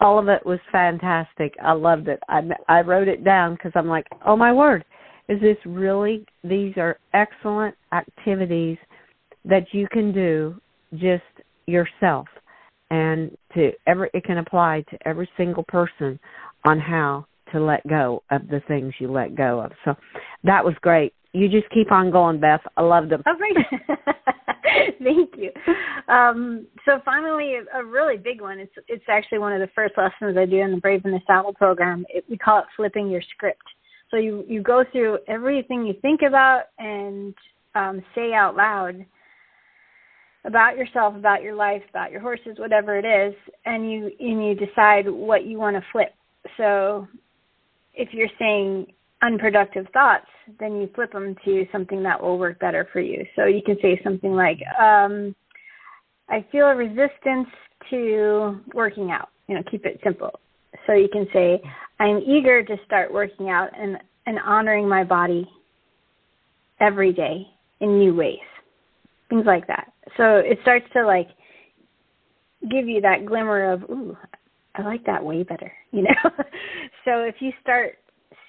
All 0.00 0.18
of 0.18 0.28
it 0.28 0.44
was 0.44 0.58
fantastic. 0.72 1.54
I 1.62 1.72
loved 1.72 2.08
it. 2.08 2.20
I 2.28 2.40
I 2.68 2.80
wrote 2.80 3.08
it 3.08 3.24
down 3.24 3.54
because 3.54 3.72
I'm 3.74 3.88
like, 3.88 4.06
oh 4.26 4.36
my 4.36 4.52
word, 4.52 4.84
is 5.28 5.40
this 5.40 5.56
really? 5.64 6.26
These 6.42 6.76
are 6.76 6.98
excellent 7.14 7.74
activities 7.92 8.76
that 9.44 9.66
you 9.72 9.86
can 9.88 10.12
do 10.12 10.60
just 10.94 11.22
yourself, 11.66 12.26
and 12.90 13.36
to 13.54 13.70
every 13.86 14.10
it 14.12 14.24
can 14.24 14.38
apply 14.38 14.84
to 14.90 15.08
every 15.08 15.28
single 15.36 15.64
person 15.64 16.18
on 16.66 16.80
how 16.80 17.26
to 17.52 17.60
let 17.60 17.86
go 17.86 18.22
of 18.30 18.48
the 18.48 18.60
things 18.66 18.92
you 18.98 19.10
let 19.10 19.36
go 19.36 19.60
of. 19.60 19.72
So 19.84 19.94
that 20.42 20.64
was 20.64 20.74
great 20.82 21.14
you 21.34 21.48
just 21.48 21.68
keep 21.70 21.92
on 21.92 22.10
going, 22.10 22.40
Beth. 22.40 22.60
I 22.76 22.82
love 22.82 23.08
them. 23.08 23.22
Oh, 23.26 23.34
great. 23.36 23.56
Thank 25.02 25.34
you. 25.36 25.50
Um, 26.12 26.66
so 26.84 27.00
finally, 27.04 27.56
a 27.74 27.84
really 27.84 28.16
big 28.16 28.40
one. 28.40 28.58
It's 28.58 28.72
it's 28.88 29.04
actually 29.08 29.38
one 29.38 29.52
of 29.52 29.60
the 29.60 29.72
first 29.74 29.94
lessons 29.96 30.36
I 30.36 30.46
do 30.46 30.60
in 30.60 30.72
the 30.72 30.76
Brave 30.78 31.04
in 31.04 31.12
the 31.12 31.20
Saddle 31.26 31.52
program. 31.52 32.04
It, 32.08 32.24
we 32.28 32.36
call 32.36 32.60
it 32.60 32.66
flipping 32.76 33.08
your 33.10 33.22
script. 33.34 33.62
So 34.10 34.16
you 34.16 34.44
you 34.48 34.62
go 34.62 34.84
through 34.92 35.18
everything 35.28 35.86
you 35.86 35.94
think 36.02 36.22
about 36.22 36.64
and 36.78 37.34
um, 37.74 38.02
say 38.14 38.32
out 38.32 38.56
loud 38.56 39.04
about 40.44 40.76
yourself, 40.76 41.16
about 41.16 41.42
your 41.42 41.54
life, 41.54 41.82
about 41.88 42.10
your 42.10 42.20
horses, 42.20 42.58
whatever 42.58 42.98
it 42.98 43.04
is, 43.04 43.34
and 43.64 43.90
you 43.90 44.10
and 44.20 44.44
you 44.46 44.54
decide 44.54 45.08
what 45.08 45.46
you 45.46 45.58
want 45.58 45.76
to 45.76 45.82
flip. 45.90 46.14
So 46.56 47.08
if 47.94 48.12
you're 48.12 48.28
saying 48.38 48.86
unproductive 49.22 49.86
thoughts, 49.92 50.26
then 50.60 50.80
you 50.80 50.88
flip 50.94 51.12
them 51.12 51.34
to 51.44 51.66
something 51.72 52.02
that 52.02 52.20
will 52.20 52.38
work 52.38 52.58
better 52.58 52.88
for 52.92 53.00
you. 53.00 53.24
So 53.36 53.46
you 53.46 53.62
can 53.62 53.76
say 53.80 54.00
something 54.04 54.32
like, 54.32 54.58
um, 54.80 55.34
I 56.28 56.44
feel 56.50 56.66
a 56.66 56.74
resistance 56.74 57.48
to 57.90 58.60
working 58.74 59.10
out. 59.10 59.28
You 59.48 59.56
know, 59.56 59.62
keep 59.70 59.84
it 59.84 60.00
simple. 60.02 60.40
So 60.86 60.92
you 60.92 61.08
can 61.08 61.26
say, 61.32 61.62
I'm 62.00 62.18
eager 62.18 62.62
to 62.62 62.76
start 62.84 63.12
working 63.12 63.50
out 63.50 63.70
and, 63.78 63.98
and 64.26 64.38
honoring 64.40 64.88
my 64.88 65.04
body 65.04 65.48
every 66.80 67.12
day 67.12 67.46
in 67.80 67.98
new 67.98 68.14
ways. 68.14 68.38
Things 69.28 69.44
like 69.46 69.66
that. 69.68 69.92
So 70.16 70.36
it 70.36 70.58
starts 70.62 70.86
to 70.94 71.06
like 71.06 71.28
give 72.70 72.88
you 72.88 73.00
that 73.02 73.26
glimmer 73.26 73.72
of, 73.72 73.82
ooh, 73.84 74.16
I 74.74 74.82
like 74.82 75.04
that 75.06 75.24
way 75.24 75.42
better, 75.42 75.72
you 75.92 76.02
know. 76.02 76.14
so 77.04 77.22
if 77.22 77.36
you 77.40 77.52
start 77.62 77.96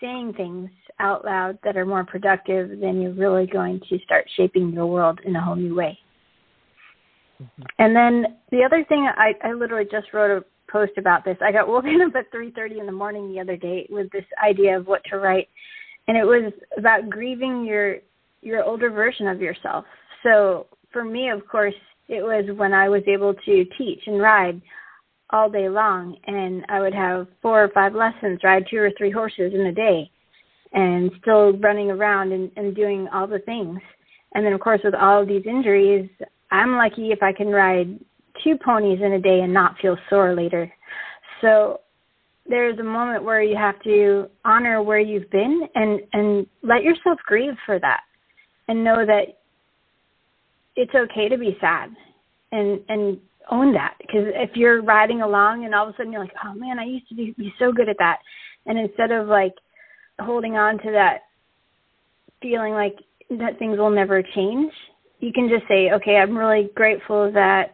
saying 0.06 0.34
things 0.38 0.70
out 1.00 1.26
loud 1.26 1.58
that 1.64 1.76
are 1.76 1.86
more 1.86 2.06
productive, 2.06 2.80
then 2.80 3.02
you're 3.02 3.14
really 3.14 3.48
going 3.48 3.82
to 3.90 4.00
start 4.00 4.26
shaping 4.38 4.72
your 4.72 4.86
world 4.86 5.20
in 5.26 5.36
a 5.36 5.42
whole 5.42 5.56
new 5.56 5.76
way. 5.76 5.98
Mm-hmm. 7.42 7.64
And 7.80 7.96
then 7.96 8.38
the 8.52 8.64
other 8.64 8.86
thing, 8.88 9.10
I, 9.18 9.34
I 9.44 9.54
literally 9.54 9.88
just 9.92 10.14
wrote 10.14 10.38
a 10.38 10.72
post 10.72 10.94
about 10.98 11.26
this. 11.26 11.38
I 11.42 11.52
got 11.52 11.68
woken 11.68 12.02
up 12.02 12.16
at 12.16 12.32
3:30 12.32 12.80
in 12.80 12.86
the 12.86 12.92
morning 12.92 13.34
the 13.34 13.40
other 13.40 13.58
day 13.58 13.88
with 13.90 14.10
this 14.12 14.26
idea 14.44 14.78
of 14.78 14.88
what 14.88 15.02
to 15.10 15.18
write, 15.18 15.50
and 16.08 16.16
it 16.18 16.24
was 16.24 16.54
about 16.78 17.10
grieving 17.10 17.66
your 17.66 17.98
your 18.42 18.64
older 18.64 18.90
version 18.90 19.28
of 19.28 19.42
yourself. 19.42 19.86
So 20.24 20.68
for 20.94 21.04
me, 21.04 21.30
of 21.30 21.48
course, 21.48 21.76
it 22.08 22.22
was 22.22 22.46
when 22.58 22.74
I 22.74 22.90
was 22.90 23.02
able 23.08 23.34
to 23.34 23.66
teach 23.78 24.02
and 24.06 24.22
ride 24.22 24.62
all 25.32 25.50
day 25.50 25.70
long 25.70 26.18
and 26.28 26.66
I 26.70 26.80
would 26.80 26.94
have 26.94 27.28
four 27.42 27.64
or 27.64 27.70
five 27.70 27.94
lessons, 27.94 28.40
ride 28.44 28.66
two 28.70 28.78
or 28.78 28.92
three 28.98 29.12
horses 29.12 29.54
in 29.54 29.62
a 29.68 29.72
day 29.72 30.10
and 30.74 31.12
still 31.22 31.54
running 31.54 31.90
around 31.90 32.32
and, 32.32 32.52
and 32.58 32.76
doing 32.76 33.08
all 33.14 33.28
the 33.28 33.40
things. 33.40 33.80
And 34.34 34.46
then 34.46 34.54
of 34.54 34.60
course 34.60 34.82
with 34.84 34.94
all 34.94 35.22
of 35.22 35.28
these 35.28 35.46
injuries, 35.46 36.10
I'm 36.52 36.76
lucky 36.76 37.12
if 37.12 37.24
I 37.24 37.34
can 37.34 37.48
ride 37.48 38.00
two 38.44 38.58
ponies 38.64 39.00
in 39.04 39.14
a 39.14 39.20
day 39.20 39.42
and 39.42 39.54
not 39.54 39.78
feel 39.82 39.98
sore 40.10 40.36
later. 40.36 40.72
So 41.42 41.82
there's 42.48 42.78
a 42.80 42.84
moment 42.84 43.24
where 43.24 43.42
you 43.42 43.58
have 43.58 43.82
to 43.84 44.28
honor 44.44 44.82
where 44.82 45.00
you've 45.00 45.30
been 45.32 45.68
and 45.76 46.02
and 46.14 46.46
let 46.62 46.84
yourself 46.84 47.18
grieve 47.26 47.56
for 47.66 47.80
that 47.80 48.02
and 48.68 48.84
know 48.84 49.06
that 49.06 49.40
it's 50.76 50.94
okay 50.94 51.28
to 51.30 51.38
be 51.38 51.58
sad 51.60 51.90
and 52.52 52.80
and 52.90 53.20
own 53.52 53.74
that 53.74 53.96
because 54.00 54.26
if 54.34 54.56
you're 54.56 54.82
riding 54.82 55.22
along 55.22 55.66
and 55.66 55.74
all 55.74 55.88
of 55.88 55.94
a 55.94 55.98
sudden 55.98 56.12
you're 56.12 56.22
like, 56.22 56.34
oh 56.46 56.54
man, 56.54 56.80
I 56.80 56.86
used 56.86 57.08
to 57.10 57.16
be, 57.16 57.34
be 57.38 57.54
so 57.60 57.72
good 57.72 57.90
at 57.90 57.98
that, 58.00 58.20
and 58.66 58.78
instead 58.78 59.12
of 59.12 59.28
like 59.28 59.54
holding 60.20 60.56
on 60.56 60.78
to 60.80 60.92
that 60.92 61.24
feeling 62.42 62.74
like 62.74 62.96
that 63.30 63.58
things 63.60 63.78
will 63.78 63.90
never 63.90 64.22
change, 64.22 64.72
you 65.20 65.32
can 65.34 65.50
just 65.50 65.68
say, 65.68 65.92
okay, 65.92 66.18
I'm 66.18 66.38
really 66.38 66.70
grateful 66.76 67.32
that 67.32 67.74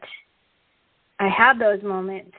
I 1.19 1.27
had 1.27 1.60
those 1.60 1.84
moments. 1.84 2.31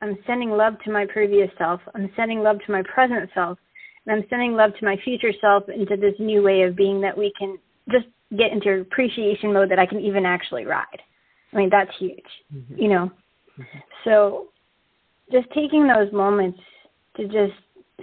I'm 0.00 0.18
sending 0.26 0.50
love 0.50 0.74
to 0.84 0.92
my 0.92 1.06
previous 1.06 1.50
self. 1.58 1.80
I'm 1.94 2.10
sending 2.16 2.40
love 2.40 2.58
to 2.66 2.72
my 2.72 2.82
present 2.82 3.30
self. 3.34 3.58
And 4.06 4.16
I'm 4.16 4.28
sending 4.28 4.54
love 4.54 4.72
to 4.78 4.84
my 4.84 4.96
future 5.04 5.32
self 5.40 5.68
into 5.68 5.96
this 5.96 6.14
new 6.18 6.42
way 6.42 6.62
of 6.62 6.76
being 6.76 7.00
that 7.00 7.16
we 7.16 7.32
can 7.38 7.58
just 7.90 8.06
get 8.36 8.52
into 8.52 8.80
appreciation 8.80 9.52
mode 9.52 9.70
that 9.70 9.78
I 9.78 9.86
can 9.86 10.00
even 10.00 10.26
actually 10.26 10.64
ride. 10.64 11.00
I 11.54 11.58
mean, 11.58 11.70
that's 11.70 11.90
huge, 11.98 12.22
mm-hmm. 12.52 12.76
you 12.76 12.88
know. 12.88 13.10
Mm-hmm. 13.58 13.78
So 14.04 14.48
just 15.30 15.48
taking 15.54 15.86
those 15.86 16.12
moments 16.12 16.58
to 17.16 17.24
just 17.24 17.54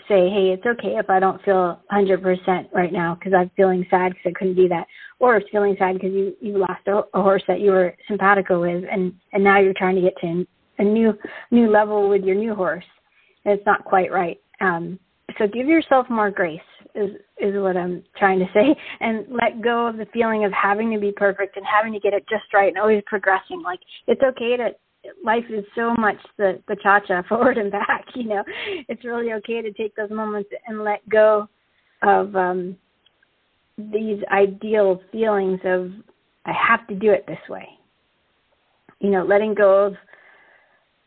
say, 0.07 0.29
hey, 0.29 0.51
it's 0.53 0.65
okay 0.65 0.95
if 0.97 1.09
I 1.09 1.19
don't 1.19 1.41
feel 1.43 1.79
100% 1.91 2.71
right 2.73 2.93
now 2.93 3.15
because 3.15 3.33
I'm 3.33 3.51
feeling 3.55 3.85
sad 3.89 4.13
because 4.13 4.31
I 4.33 4.39
couldn't 4.39 4.55
do 4.55 4.69
that, 4.69 4.87
or 5.19 5.35
it's 5.35 5.49
feeling 5.51 5.75
sad 5.77 5.95
because 5.95 6.13
you 6.13 6.35
you 6.39 6.57
lost 6.57 6.87
a, 6.87 7.01
a 7.13 7.21
horse 7.21 7.43
that 7.47 7.59
you 7.59 7.71
were 7.71 7.95
simpatico 8.07 8.61
with, 8.61 8.85
and 8.89 9.13
and 9.33 9.43
now 9.43 9.59
you're 9.59 9.73
trying 9.73 9.95
to 9.95 10.01
get 10.01 10.17
to 10.21 10.47
a 10.79 10.83
new 10.83 11.13
new 11.51 11.69
level 11.69 12.07
with 12.07 12.23
your 12.23 12.35
new 12.35 12.55
horse, 12.55 12.85
and 13.45 13.53
it's 13.57 13.65
not 13.65 13.83
quite 13.83 14.11
right. 14.11 14.39
Um, 14.61 14.97
so 15.37 15.47
give 15.47 15.67
yourself 15.67 16.09
more 16.09 16.31
grace 16.31 16.61
is 16.95 17.12
is 17.39 17.56
what 17.56 17.77
I'm 17.77 18.04
trying 18.17 18.39
to 18.39 18.45
say 18.54 18.75
and 18.99 19.25
let 19.30 19.62
go 19.62 19.88
of 19.88 19.97
the 19.97 20.08
feeling 20.13 20.45
of 20.45 20.51
having 20.51 20.91
to 20.91 20.99
be 20.99 21.12
perfect 21.12 21.58
and 21.58 21.65
having 21.65 21.93
to 21.93 21.99
get 21.99 22.13
it 22.13 22.25
just 22.30 22.54
right 22.54 22.69
and 22.69 22.77
always 22.77 23.04
progressing. 23.06 23.62
Like 23.63 23.80
it's 24.08 24.21
okay 24.21 24.58
to 24.58 24.69
life 25.23 25.45
is 25.49 25.65
so 25.75 25.93
much 25.95 26.17
the 26.38 26.62
the 26.67 26.75
cha 26.82 26.99
cha 26.99 27.21
forward 27.30 27.58
and 27.58 27.71
back 27.71 28.06
you 28.15 28.25
know? 28.25 28.43
It's 28.88 29.04
really 29.04 29.34
okay 29.34 29.62
to 29.62 29.71
take 29.71 29.95
those 29.95 30.12
moments 30.12 30.49
and 30.67 30.84
let 30.84 31.08
go 31.10 31.47
of 32.04 32.36
um 32.36 32.77
these 33.77 34.21
ideal 34.32 35.01
feelings 35.12 35.60
of 35.63 35.91
i 36.45 36.51
have 36.51 36.88
to 36.88 36.95
do 36.95 37.12
it 37.12 37.25
this 37.27 37.49
way. 37.49 37.67
You 38.99 39.10
know 39.10 39.23
letting 39.23 39.54
go 39.54 39.86
of 39.86 39.93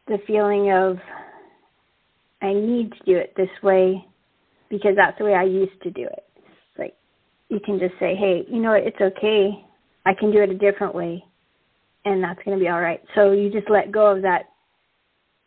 the 0.06 0.18
feeling 0.26 0.72
of 0.72 0.98
i 2.42 2.52
need 2.52 2.92
to 2.92 3.04
do 3.04 3.16
it 3.16 3.32
this 3.36 3.48
way 3.62 4.04
because 4.78 4.96
that's 4.96 5.18
the 5.18 5.24
way 5.24 5.34
i 5.34 5.44
used 5.44 5.80
to 5.82 5.90
do 5.90 6.02
it 6.02 6.24
like 6.78 6.94
you 7.48 7.60
can 7.64 7.78
just 7.78 7.94
say 7.98 8.14
hey 8.14 8.44
you 8.48 8.60
know 8.60 8.70
what 8.70 8.82
it's 8.82 9.00
okay 9.00 9.64
i 10.06 10.12
can 10.14 10.30
do 10.30 10.42
it 10.42 10.50
a 10.50 10.54
different 10.54 10.94
way 10.94 11.24
and 12.04 12.22
that's 12.22 12.40
going 12.44 12.56
to 12.56 12.62
be 12.62 12.68
all 12.68 12.80
right. 12.80 13.00
So 13.14 13.32
you 13.32 13.50
just 13.50 13.70
let 13.70 13.92
go 13.92 14.14
of 14.14 14.22
that 14.22 14.44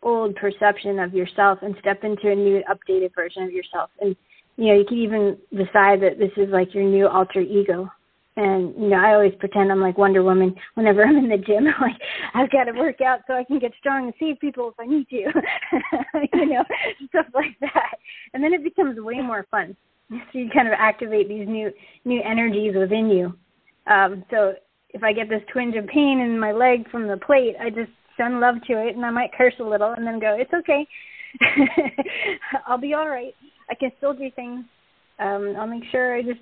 old 0.04 0.36
perception 0.36 1.00
of 1.00 1.14
yourself 1.14 1.60
and 1.62 1.76
step 1.80 2.04
into 2.04 2.32
a 2.32 2.36
new 2.36 2.62
updated 2.70 3.14
version 3.16 3.44
of 3.44 3.52
yourself. 3.52 3.90
And 4.00 4.16
you 4.56 4.68
know, 4.68 4.74
you 4.74 4.86
can 4.86 4.98
even 4.98 5.38
decide 5.52 6.02
that 6.02 6.18
this 6.18 6.32
is 6.38 6.50
like 6.50 6.74
your 6.74 6.84
new 6.84 7.08
alter 7.08 7.42
ego. 7.42 7.90
And 8.38 8.74
you 8.76 8.90
know, 8.90 8.98
I 8.98 9.16
always 9.16 9.34
pretend 9.40 9.72
I'm 9.72 9.82
like 9.82 9.98
Wonder 9.98 10.24
Woman 10.24 10.56
whenever 10.76 11.04
I'm 11.06 11.18
in 11.18 11.28
the 11.28 11.38
gym. 11.38 11.68
I'm 11.68 11.82
like 11.82 12.00
I've 12.34 12.52
got 12.52 12.66
to 12.66 12.72
work 12.72 13.02
out 13.02 13.22
so 13.28 13.34
I 13.34 13.44
can 13.44 13.60
get 13.60 13.74
strong 13.80 14.06
and 14.06 14.14
save 14.20 14.40
people 14.40 14.70
if 14.70 14.80
I 14.80 14.86
need 14.86 15.10
to. 15.10 15.18
you 16.38 16.46
know, 16.46 16.64
stuff 17.10 17.26
like 17.34 17.58
that. 17.62 17.98
And 18.34 18.44
then 18.44 18.54
it 18.54 18.64
becomes 18.64 19.00
way 19.00 19.20
more 19.22 19.46
fun. 19.50 19.76
So 20.10 20.40
you 20.40 20.50
kind 20.54 20.68
of 20.68 20.76
activate 20.78 21.28
these 21.28 21.48
new 21.48 21.72
new 22.06 22.22
energies 22.22 22.76
within 22.76 23.10
you. 23.10 23.34
Um, 23.88 24.24
so 24.30 24.54
if 24.92 25.04
I 25.04 25.14
get 25.14 25.30
this 25.30 25.42
twinge 25.52 25.76
of 25.76 25.88
pain 25.88 26.20
in 26.20 26.40
my 26.40 26.52
leg 26.52 26.90
from 26.90 27.08
the 27.08 27.18
plate, 27.18 27.56
I 27.60 27.70
just 27.70 27.92
send 28.18 28.40
love 28.40 28.56
to 28.68 28.74
it 28.74 28.96
and 28.96 29.06
I 29.06 29.10
might 29.10 29.34
curse 29.34 29.54
a 29.60 29.64
little 29.64 29.94
and 29.94 30.06
then 30.06 30.20
go, 30.20 30.38
It's 30.40 30.54
okay. 30.54 30.88
I'll 32.68 32.78
be 32.78 32.94
all 32.94 33.10
right. 33.10 33.34
I 33.70 33.76
can 33.76 33.92
still 33.98 34.14
do 34.14 34.30
things. 34.36 34.64
Um, 35.20 35.56
I'll 35.60 35.68
make 35.68 35.84
sure 35.92 36.16
I 36.16 36.22
just 36.22 36.40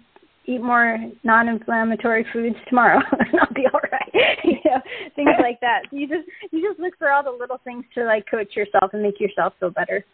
eat 0.47 0.62
more 0.62 0.97
non 1.23 1.47
inflammatory 1.47 2.25
foods 2.31 2.55
tomorrow 2.67 2.99
and 3.12 3.39
I'll 3.39 3.53
be 3.53 3.65
all 3.73 3.79
right. 3.91 4.12
you 4.43 4.58
know, 4.65 4.81
things 5.15 5.31
like 5.41 5.60
that. 5.62 5.84
So 5.89 5.97
you 5.97 6.08
just 6.08 6.27
you 6.51 6.67
just 6.67 6.79
look 6.79 6.97
for 6.97 7.12
all 7.12 7.23
the 7.23 7.31
little 7.31 7.60
things 7.63 7.86
to 7.95 8.05
like 8.05 8.25
coach 8.29 8.55
yourself 8.55 8.91
and 8.93 9.01
make 9.01 9.19
yourself 9.19 9.53
feel 9.60 9.71
better. 9.71 10.05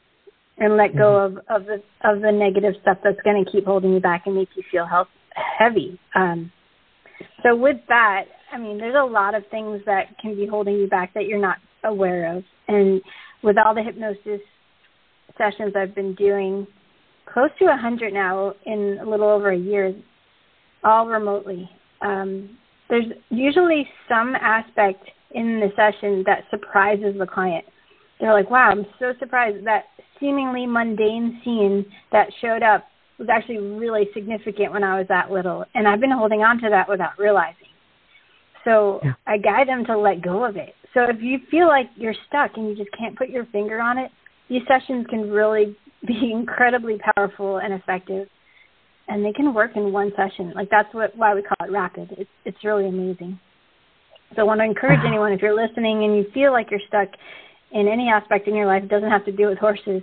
And 0.57 0.77
let 0.77 0.95
go 0.95 1.29
mm-hmm. 1.29 1.37
of, 1.37 1.61
of 1.61 1.67
the 1.67 1.81
of 2.07 2.21
the 2.21 2.31
negative 2.31 2.75
stuff 2.81 2.97
that's 3.03 3.21
gonna 3.23 3.45
keep 3.51 3.65
holding 3.65 3.93
you 3.93 3.99
back 3.99 4.23
and 4.25 4.35
make 4.35 4.49
you 4.55 4.63
feel 4.71 4.85
health 4.85 5.07
heavy. 5.57 5.99
Um 6.15 6.51
so 7.43 7.55
with 7.55 7.77
that, 7.87 8.25
I 8.51 8.57
mean, 8.57 8.77
there's 8.77 8.95
a 8.95 9.05
lot 9.05 9.35
of 9.35 9.43
things 9.51 9.81
that 9.85 10.17
can 10.19 10.35
be 10.35 10.45
holding 10.45 10.75
you 10.75 10.87
back 10.87 11.13
that 11.13 11.25
you're 11.25 11.41
not 11.41 11.57
aware 11.83 12.35
of. 12.35 12.43
And 12.67 13.01
with 13.43 13.57
all 13.57 13.73
the 13.73 13.83
hypnosis 13.83 14.41
sessions 15.37 15.73
I've 15.75 15.95
been 15.95 16.15
doing, 16.15 16.67
close 17.31 17.49
to 17.59 17.65
a 17.65 17.69
100 17.69 18.13
now 18.13 18.53
in 18.65 18.99
a 19.01 19.09
little 19.09 19.29
over 19.29 19.51
a 19.51 19.57
year, 19.57 19.93
all 20.83 21.07
remotely. 21.07 21.69
Um, 22.01 22.57
there's 22.89 23.05
usually 23.29 23.87
some 24.09 24.35
aspect 24.35 25.07
in 25.33 25.59
the 25.59 25.71
session 25.75 26.23
that 26.25 26.43
surprises 26.49 27.15
the 27.17 27.25
client. 27.25 27.65
They're 28.19 28.33
like, 28.33 28.49
wow, 28.49 28.69
I'm 28.69 28.85
so 28.99 29.13
surprised 29.19 29.65
that 29.65 29.85
seemingly 30.19 30.65
mundane 30.67 31.41
scene 31.43 31.85
that 32.11 32.27
showed 32.41 32.63
up 32.63 32.85
was 33.17 33.29
actually 33.31 33.57
really 33.57 34.09
significant 34.13 34.73
when 34.73 34.83
I 34.83 34.97
was 34.97 35.07
that 35.09 35.31
little, 35.31 35.65
and 35.73 35.87
I've 35.87 35.99
been 35.99 36.11
holding 36.11 36.41
on 36.41 36.59
to 36.61 36.69
that 36.69 36.89
without 36.89 37.17
realizing. 37.17 37.55
So 38.65 38.99
yeah. 39.03 39.13
I 39.25 39.37
guide 39.37 39.67
them 39.67 39.85
to 39.85 39.97
let 39.97 40.21
go 40.21 40.43
of 40.43 40.55
it. 40.57 40.75
So 40.93 41.03
if 41.03 41.21
you 41.21 41.39
feel 41.49 41.67
like 41.67 41.87
you're 41.95 42.15
stuck 42.27 42.51
and 42.57 42.67
you 42.67 42.75
just 42.75 42.95
can't 42.97 43.17
put 43.17 43.29
your 43.29 43.45
finger 43.45 43.79
on 43.79 43.97
it, 43.97 44.11
these 44.49 44.61
sessions 44.67 45.05
can 45.09 45.29
really 45.29 45.75
be 46.07 46.31
incredibly 46.31 46.99
powerful 47.15 47.57
and 47.57 47.73
effective, 47.73 48.27
and 49.11 49.25
they 49.25 49.33
can 49.33 49.53
work 49.53 49.71
in 49.75 49.91
one 49.91 50.11
session. 50.15 50.53
Like 50.55 50.69
that's 50.69 50.91
what 50.93 51.15
why 51.17 51.35
we 51.35 51.41
call 51.41 51.67
it 51.67 51.71
rapid. 51.71 52.15
It's 52.17 52.29
it's 52.45 52.63
really 52.63 52.87
amazing. 52.87 53.37
So 54.35 54.41
I 54.41 54.45
want 54.45 54.61
to 54.61 54.63
encourage 54.63 55.01
anyone 55.05 55.33
if 55.33 55.41
you're 55.41 55.55
listening 55.55 56.05
and 56.05 56.15
you 56.15 56.25
feel 56.33 56.53
like 56.53 56.71
you're 56.71 56.79
stuck 56.87 57.09
in 57.73 57.89
any 57.89 58.07
aspect 58.07 58.47
in 58.47 58.55
your 58.55 58.65
life, 58.65 58.83
it 58.83 58.89
doesn't 58.89 59.09
have 59.09 59.25
to 59.25 59.31
do 59.33 59.47
with 59.47 59.57
horses. 59.57 60.01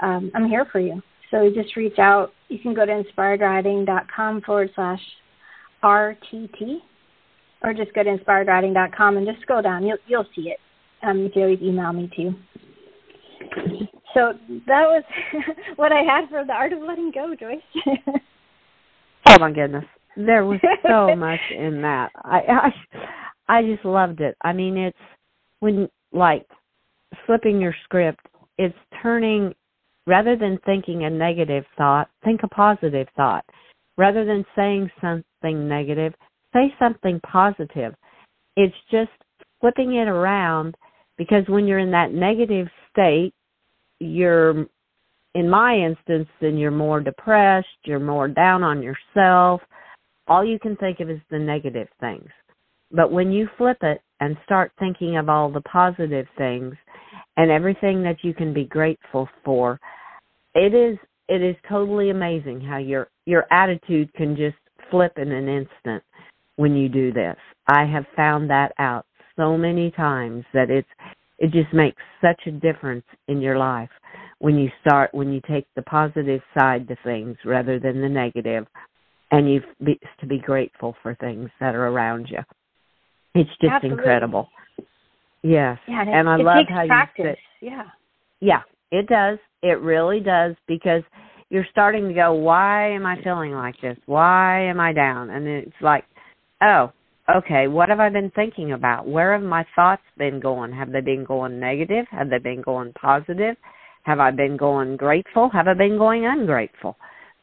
Um, 0.00 0.30
I'm 0.34 0.46
here 0.46 0.66
for 0.70 0.80
you. 0.80 1.00
So 1.30 1.48
just 1.54 1.74
reach 1.76 1.98
out. 1.98 2.32
You 2.48 2.58
can 2.58 2.74
go 2.74 2.84
to 2.84 2.92
inspiredriding.com 2.92 4.42
forward 4.42 4.70
slash 4.74 5.00
RTT 5.82 6.76
or 7.62 7.72
just 7.72 7.94
go 7.94 8.02
to 8.02 8.14
inspiredriding.com 8.18 9.16
and 9.16 9.26
just 9.26 9.40
scroll 9.40 9.62
down. 9.62 9.86
You'll, 9.86 9.98
you'll 10.06 10.26
see 10.36 10.50
it. 10.50 10.58
Um, 11.02 11.20
you 11.20 11.30
can 11.30 11.42
always 11.42 11.60
email 11.62 11.92
me 11.94 12.10
too. 12.14 12.34
So 14.12 14.34
that 14.66 14.84
was 14.84 15.02
what 15.76 15.92
I 15.92 16.02
had 16.02 16.28
for 16.28 16.44
the 16.44 16.52
art 16.52 16.74
of 16.74 16.82
letting 16.82 17.10
go, 17.10 17.34
Joyce. 17.34 17.62
oh 19.26 19.38
my 19.38 19.52
goodness, 19.52 19.84
there 20.16 20.44
was 20.44 20.60
so 20.86 21.14
much 21.16 21.40
in 21.56 21.82
that. 21.82 22.10
I, 22.16 22.40
I 23.48 23.58
I 23.58 23.62
just 23.62 23.84
loved 23.84 24.20
it. 24.20 24.36
I 24.42 24.52
mean, 24.52 24.76
it's 24.76 24.98
when 25.60 25.88
like 26.12 26.46
flipping 27.26 27.60
your 27.60 27.74
script. 27.84 28.20
It's 28.58 28.76
turning 29.02 29.54
Rather 30.06 30.36
than 30.36 30.58
thinking 30.66 31.04
a 31.04 31.10
negative 31.10 31.64
thought, 31.78 32.08
think 32.24 32.40
a 32.42 32.48
positive 32.48 33.06
thought. 33.16 33.44
Rather 33.96 34.24
than 34.24 34.44
saying 34.56 34.90
something 35.00 35.68
negative, 35.68 36.12
say 36.52 36.74
something 36.78 37.20
positive. 37.20 37.94
It's 38.56 38.74
just 38.90 39.10
flipping 39.60 39.94
it 39.94 40.08
around 40.08 40.74
because 41.16 41.44
when 41.46 41.66
you're 41.66 41.78
in 41.78 41.92
that 41.92 42.12
negative 42.12 42.66
state, 42.90 43.32
you're, 44.00 44.66
in 45.34 45.48
my 45.48 45.74
instance, 45.74 46.28
then 46.40 46.56
you're 46.56 46.70
more 46.70 47.00
depressed, 47.00 47.68
you're 47.84 47.98
more 47.98 48.28
down 48.28 48.62
on 48.62 48.82
yourself. 48.82 49.60
All 50.28 50.44
you 50.44 50.58
can 50.58 50.76
think 50.76 51.00
of 51.00 51.10
is 51.10 51.20
the 51.30 51.38
negative 51.38 51.88
things. 52.00 52.28
But 52.90 53.10
when 53.10 53.32
you 53.32 53.48
flip 53.56 53.78
it 53.82 54.00
and 54.20 54.36
start 54.44 54.72
thinking 54.78 55.16
of 55.16 55.28
all 55.28 55.50
the 55.50 55.62
positive 55.62 56.26
things, 56.36 56.74
and 57.36 57.50
everything 57.50 58.02
that 58.02 58.18
you 58.22 58.34
can 58.34 58.52
be 58.52 58.64
grateful 58.64 59.28
for. 59.44 59.80
It 60.54 60.74
is 60.74 60.98
it 61.28 61.42
is 61.42 61.56
totally 61.68 62.10
amazing 62.10 62.60
how 62.60 62.78
your 62.78 63.08
your 63.26 63.46
attitude 63.52 64.12
can 64.14 64.36
just 64.36 64.56
flip 64.90 65.12
in 65.16 65.32
an 65.32 65.48
instant 65.48 66.02
when 66.56 66.76
you 66.76 66.88
do 66.88 67.12
this. 67.12 67.36
I 67.68 67.84
have 67.86 68.04
found 68.14 68.50
that 68.50 68.72
out 68.78 69.06
so 69.36 69.56
many 69.56 69.90
times 69.92 70.44
that 70.52 70.70
it's 70.70 70.88
it 71.38 71.50
just 71.52 71.72
makes 71.72 72.02
such 72.20 72.40
a 72.46 72.50
difference 72.50 73.04
in 73.28 73.40
your 73.40 73.58
life 73.58 73.90
when 74.42 74.58
you 74.58 74.68
start 74.80 75.14
when 75.14 75.32
you 75.32 75.40
take 75.48 75.64
the 75.76 75.82
positive 75.82 76.40
side 76.58 76.88
to 76.88 76.96
things 77.04 77.36
rather 77.44 77.78
than 77.78 78.00
the 78.00 78.08
negative 78.08 78.66
and 79.30 79.48
you 79.48 79.60
be, 79.84 80.00
to 80.18 80.26
be 80.26 80.38
grateful 80.38 80.96
for 81.00 81.14
things 81.14 81.48
that 81.60 81.76
are 81.76 81.86
around 81.86 82.26
you. 82.28 82.40
It's 83.36 83.48
just 83.60 83.72
Absolutely. 83.72 83.98
incredible. 83.98 84.48
Yes. 85.42 85.78
Yeah, 85.86 86.00
and, 86.00 86.10
and 86.10 86.28
I 86.28 86.40
it 86.40 86.44
love 86.44 86.66
how 86.68 86.86
practice. 86.86 87.24
you 87.24 87.24
said, 87.24 87.36
yeah. 87.60 87.84
Yeah, 88.40 88.62
it 88.90 89.06
does. 89.06 89.38
It 89.62 89.80
really 89.80 90.18
does 90.18 90.56
because 90.66 91.02
you're 91.48 91.66
starting 91.70 92.08
to 92.08 92.14
go, 92.14 92.32
why 92.32 92.90
am 92.90 93.06
I 93.06 93.22
feeling 93.22 93.52
like 93.52 93.80
this? 93.80 93.96
Why 94.06 94.68
am 94.68 94.80
I 94.80 94.92
down? 94.92 95.30
And 95.30 95.46
it's 95.46 95.70
like, 95.80 96.04
oh, 96.62 96.90
okay, 97.36 97.68
what 97.68 97.88
have 97.90 98.00
I 98.00 98.08
been 98.08 98.32
thinking 98.34 98.72
about? 98.72 99.06
Where 99.06 99.34
have 99.34 99.42
my 99.42 99.64
thoughts 99.76 100.02
been 100.18 100.40
going? 100.40 100.72
Have 100.72 100.90
they 100.90 101.00
been 101.00 101.24
going 101.24 101.60
negative? 101.60 102.06
Have 102.10 102.28
they 102.28 102.38
been 102.38 102.60
going 102.60 102.92
positive? 103.00 103.54
Have 104.02 104.20
I 104.20 104.30
been 104.30 104.56
going 104.56 104.96
grateful? 104.96 105.48
Have 105.50 105.68
I 105.68 105.74
been 105.74 105.98
going 105.98 106.26
ungrateful? 106.26 106.96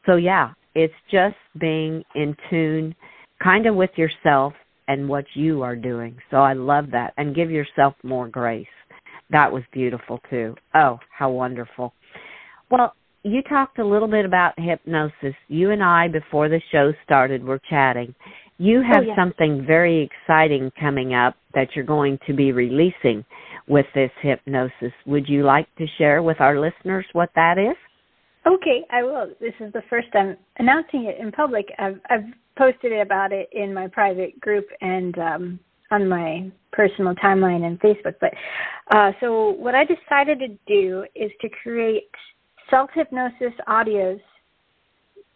So 0.06 0.16
yeah, 0.16 0.50
it's 0.74 0.94
just 1.10 1.36
being 1.58 2.04
in 2.14 2.36
tune 2.48 2.94
kind 3.42 3.66
of 3.66 3.74
with 3.74 3.90
yourself 3.96 4.52
and 4.88 5.08
what 5.08 5.24
you 5.34 5.62
are 5.62 5.76
doing. 5.76 6.16
So 6.30 6.38
I 6.38 6.52
love 6.52 6.86
that. 6.92 7.14
And 7.16 7.34
give 7.34 7.50
yourself 7.50 7.94
more 8.02 8.28
grace. 8.28 8.66
That 9.30 9.52
was 9.52 9.62
beautiful 9.72 10.20
too. 10.28 10.56
Oh, 10.74 10.98
how 11.16 11.30
wonderful. 11.30 11.94
Well, 12.70 12.94
you 13.22 13.42
talked 13.42 13.78
a 13.78 13.86
little 13.86 14.08
bit 14.08 14.24
about 14.24 14.58
hypnosis. 14.58 15.34
You 15.48 15.70
and 15.70 15.82
I, 15.82 16.08
before 16.08 16.48
the 16.48 16.60
show 16.72 16.92
started, 17.04 17.44
were 17.44 17.60
chatting. 17.70 18.14
You 18.58 18.80
oh, 18.80 18.92
have 18.94 19.04
oh, 19.08 19.14
something 19.16 19.64
very 19.66 20.02
exciting 20.02 20.72
coming 20.78 21.14
up 21.14 21.36
that 21.54 21.68
you're 21.74 21.84
going 21.84 22.18
to 22.26 22.34
be 22.34 22.52
releasing 22.52 23.24
with 23.70 23.86
this 23.94 24.10
hypnosis. 24.20 24.92
Would 25.06 25.28
you 25.28 25.44
like 25.44 25.72
to 25.76 25.86
share 25.96 26.22
with 26.24 26.40
our 26.40 26.58
listeners 26.58 27.06
what 27.12 27.30
that 27.36 27.56
is? 27.56 27.76
Okay, 28.44 28.82
I 28.90 29.04
will. 29.04 29.28
This 29.40 29.54
is 29.60 29.72
the 29.72 29.82
first 29.88 30.08
time 30.12 30.36
announcing 30.58 31.04
it 31.04 31.18
in 31.20 31.30
public. 31.30 31.66
I've, 31.78 32.00
I've 32.10 32.24
posted 32.58 32.92
about 32.92 33.32
it 33.32 33.48
in 33.52 33.72
my 33.72 33.86
private 33.86 34.38
group 34.40 34.66
and 34.80 35.16
um, 35.18 35.60
on 35.92 36.08
my 36.08 36.50
personal 36.72 37.14
timeline 37.14 37.64
and 37.64 37.78
Facebook. 37.80 38.14
But 38.20 38.32
uh, 38.90 39.12
so 39.20 39.50
what 39.50 39.76
I 39.76 39.84
decided 39.84 40.40
to 40.40 40.48
do 40.66 41.04
is 41.14 41.30
to 41.40 41.48
create 41.62 42.10
self 42.70 42.90
hypnosis 42.92 43.52
audios 43.68 44.20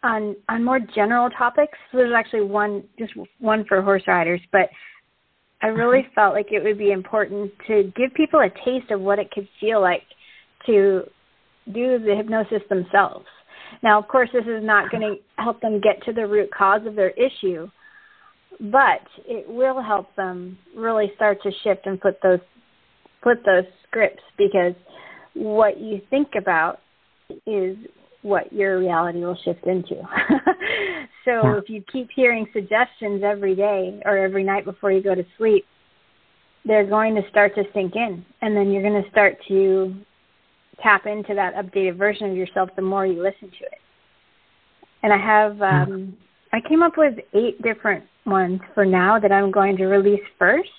on 0.03 0.35
on 0.49 0.61
more 0.63 0.79
general 0.79 1.29
topics. 1.29 1.77
So 1.91 1.99
there's 1.99 2.13
actually 2.13 2.43
one 2.43 2.83
just 2.99 3.13
one 3.39 3.63
for 3.65 3.81
horse 3.81 4.03
riders, 4.07 4.41
but 4.51 4.69
I 5.61 5.67
really 5.67 6.07
felt 6.15 6.33
like 6.33 6.51
it 6.51 6.63
would 6.63 6.77
be 6.77 6.91
important 6.91 7.51
to 7.67 7.91
give 7.95 8.13
people 8.13 8.39
a 8.39 8.49
taste 8.65 8.91
of 8.91 9.01
what 9.01 9.19
it 9.19 9.31
could 9.31 9.47
feel 9.59 9.81
like 9.81 10.03
to 10.65 11.03
do 11.73 11.99
the 11.99 12.15
hypnosis 12.15 12.61
themselves. 12.69 13.25
Now, 13.83 13.99
of 13.99 14.07
course, 14.07 14.29
this 14.33 14.45
is 14.45 14.63
not 14.63 14.91
going 14.91 15.01
to 15.01 15.43
help 15.43 15.61
them 15.61 15.81
get 15.81 16.03
to 16.05 16.13
the 16.13 16.27
root 16.27 16.49
cause 16.55 16.81
of 16.85 16.95
their 16.95 17.11
issue, 17.11 17.69
but 18.59 19.01
it 19.25 19.47
will 19.47 19.81
help 19.81 20.15
them 20.15 20.57
really 20.75 21.11
start 21.15 21.41
to 21.43 21.51
shift 21.63 21.85
and 21.85 21.99
flip 21.99 22.19
those 22.21 22.39
flip 23.21 23.43
those 23.43 23.65
scripts 23.87 24.21
because 24.37 24.75
what 25.33 25.79
you 25.79 25.99
think 26.11 26.29
about 26.37 26.79
is 27.47 27.75
what 28.25 28.51
your 28.51 28.79
reality 28.79 29.19
will 29.23 29.37
shift 29.45 29.63
into. 29.67 29.95
so 31.25 31.31
yeah. 31.43 31.57
if 31.57 31.69
you 31.69 31.83
keep 31.91 32.09
hearing 32.15 32.47
suggestions 32.53 33.21
every 33.23 33.55
day 33.55 34.01
or 34.03 34.17
every 34.17 34.43
night 34.43 34.65
before 34.65 34.91
you 34.91 35.01
go 35.01 35.13
to 35.13 35.23
sleep, 35.37 35.63
they're 36.65 36.87
going 36.87 37.13
to 37.13 37.21
start 37.29 37.53
to 37.53 37.63
sink 37.71 37.95
in 37.95 38.25
and 38.41 38.57
then 38.57 38.71
you're 38.71 38.81
going 38.81 39.01
to 39.01 39.09
start 39.11 39.37
to 39.47 39.93
tap 40.81 41.05
into 41.05 41.35
that 41.35 41.53
updated 41.53 41.97
version 41.97 42.31
of 42.31 42.35
yourself 42.35 42.69
the 42.75 42.81
more 42.81 43.05
you 43.05 43.21
listen 43.21 43.47
to 43.59 43.65
it. 43.65 43.79
And 45.03 45.13
I 45.13 45.17
have 45.17 45.61
um 45.61 46.17
I 46.51 46.59
came 46.67 46.81
up 46.81 46.93
with 46.97 47.13
eight 47.35 47.61
different 47.61 48.05
ones 48.25 48.59
for 48.73 48.85
now 48.85 49.19
that 49.19 49.31
I'm 49.31 49.51
going 49.51 49.77
to 49.77 49.85
release 49.85 50.25
first 50.39 50.69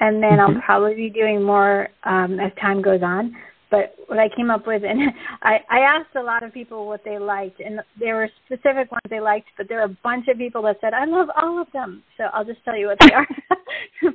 and 0.00 0.22
then 0.22 0.32
mm-hmm. 0.32 0.56
I'll 0.56 0.62
probably 0.62 0.94
be 0.94 1.08
doing 1.08 1.42
more 1.42 1.88
um 2.04 2.38
as 2.38 2.52
time 2.60 2.82
goes 2.82 3.00
on 3.02 3.34
but 3.76 3.94
what 4.08 4.18
I 4.18 4.28
came 4.34 4.50
up 4.50 4.66
with, 4.66 4.82
and 4.84 5.12
I, 5.42 5.58
I 5.70 5.78
asked 5.80 6.16
a 6.16 6.22
lot 6.22 6.42
of 6.42 6.54
people 6.54 6.86
what 6.86 7.04
they 7.04 7.18
liked, 7.18 7.60
and 7.60 7.80
there 7.98 8.16
were 8.16 8.30
specific 8.46 8.90
ones 8.90 9.02
they 9.10 9.20
liked, 9.20 9.48
but 9.58 9.68
there 9.68 9.78
were 9.78 9.84
a 9.84 9.98
bunch 10.02 10.28
of 10.28 10.38
people 10.38 10.62
that 10.62 10.78
said, 10.80 10.94
I 10.94 11.04
love 11.04 11.28
all 11.40 11.60
of 11.60 11.68
them. 11.72 12.02
So 12.16 12.24
I'll 12.32 12.44
just 12.44 12.64
tell 12.64 12.76
you 12.76 12.86
what 12.86 12.98
they 13.00 13.12
are. 13.12 13.28
so 14.00 14.08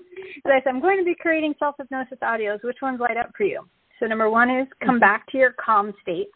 I 0.46 0.62
said, 0.64 0.70
I'm 0.70 0.82
going 0.82 0.98
to 0.98 1.06
be 1.06 1.16
creating 1.16 1.54
self 1.60 1.76
hypnosis 1.78 2.18
audios. 2.24 2.64
Which 2.64 2.78
ones 2.82 3.00
light 3.00 3.18
up 3.18 3.32
for 3.38 3.44
you? 3.44 3.62
So 4.00 4.08
number 4.08 4.30
one 4.30 4.50
is 4.50 4.68
come 4.80 4.96
mm-hmm. 4.96 5.00
back 5.00 5.28
to 5.32 5.38
your 5.38 5.54
calm 5.64 5.94
state. 6.02 6.30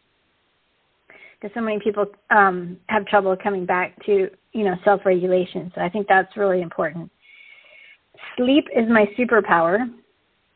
Because 1.42 1.54
so 1.56 1.62
many 1.62 1.80
people 1.84 2.06
um, 2.30 2.78
have 2.88 3.06
trouble 3.08 3.36
coming 3.42 3.66
back 3.66 3.96
to, 4.06 4.30
you 4.54 4.64
know, 4.64 4.76
self 4.84 5.02
regulation. 5.04 5.72
So 5.74 5.82
I 5.82 5.90
think 5.90 6.08
that's 6.08 6.38
really 6.38 6.62
important. 6.62 7.10
Sleep 8.38 8.66
is 8.76 8.88
my 8.88 9.06
superpower. 9.18 9.80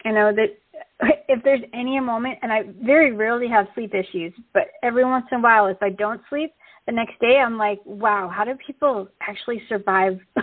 I 0.05 0.11
know 0.11 0.31
that 0.33 0.58
if 1.27 1.43
there's 1.43 1.61
any 1.73 1.99
moment, 1.99 2.39
and 2.41 2.51
I 2.51 2.63
very 2.83 3.11
rarely 3.11 3.47
have 3.47 3.67
sleep 3.73 3.93
issues, 3.93 4.33
but 4.53 4.63
every 4.83 5.05
once 5.05 5.25
in 5.31 5.39
a 5.39 5.41
while, 5.41 5.67
if 5.67 5.77
I 5.81 5.89
don't 5.89 6.21
sleep, 6.29 6.51
the 6.85 6.91
next 6.91 7.19
day 7.19 7.37
I'm 7.37 7.57
like, 7.57 7.79
wow, 7.85 8.31
how 8.33 8.43
do 8.43 8.55
people 8.65 9.07
actually 9.21 9.61
survive 9.69 10.19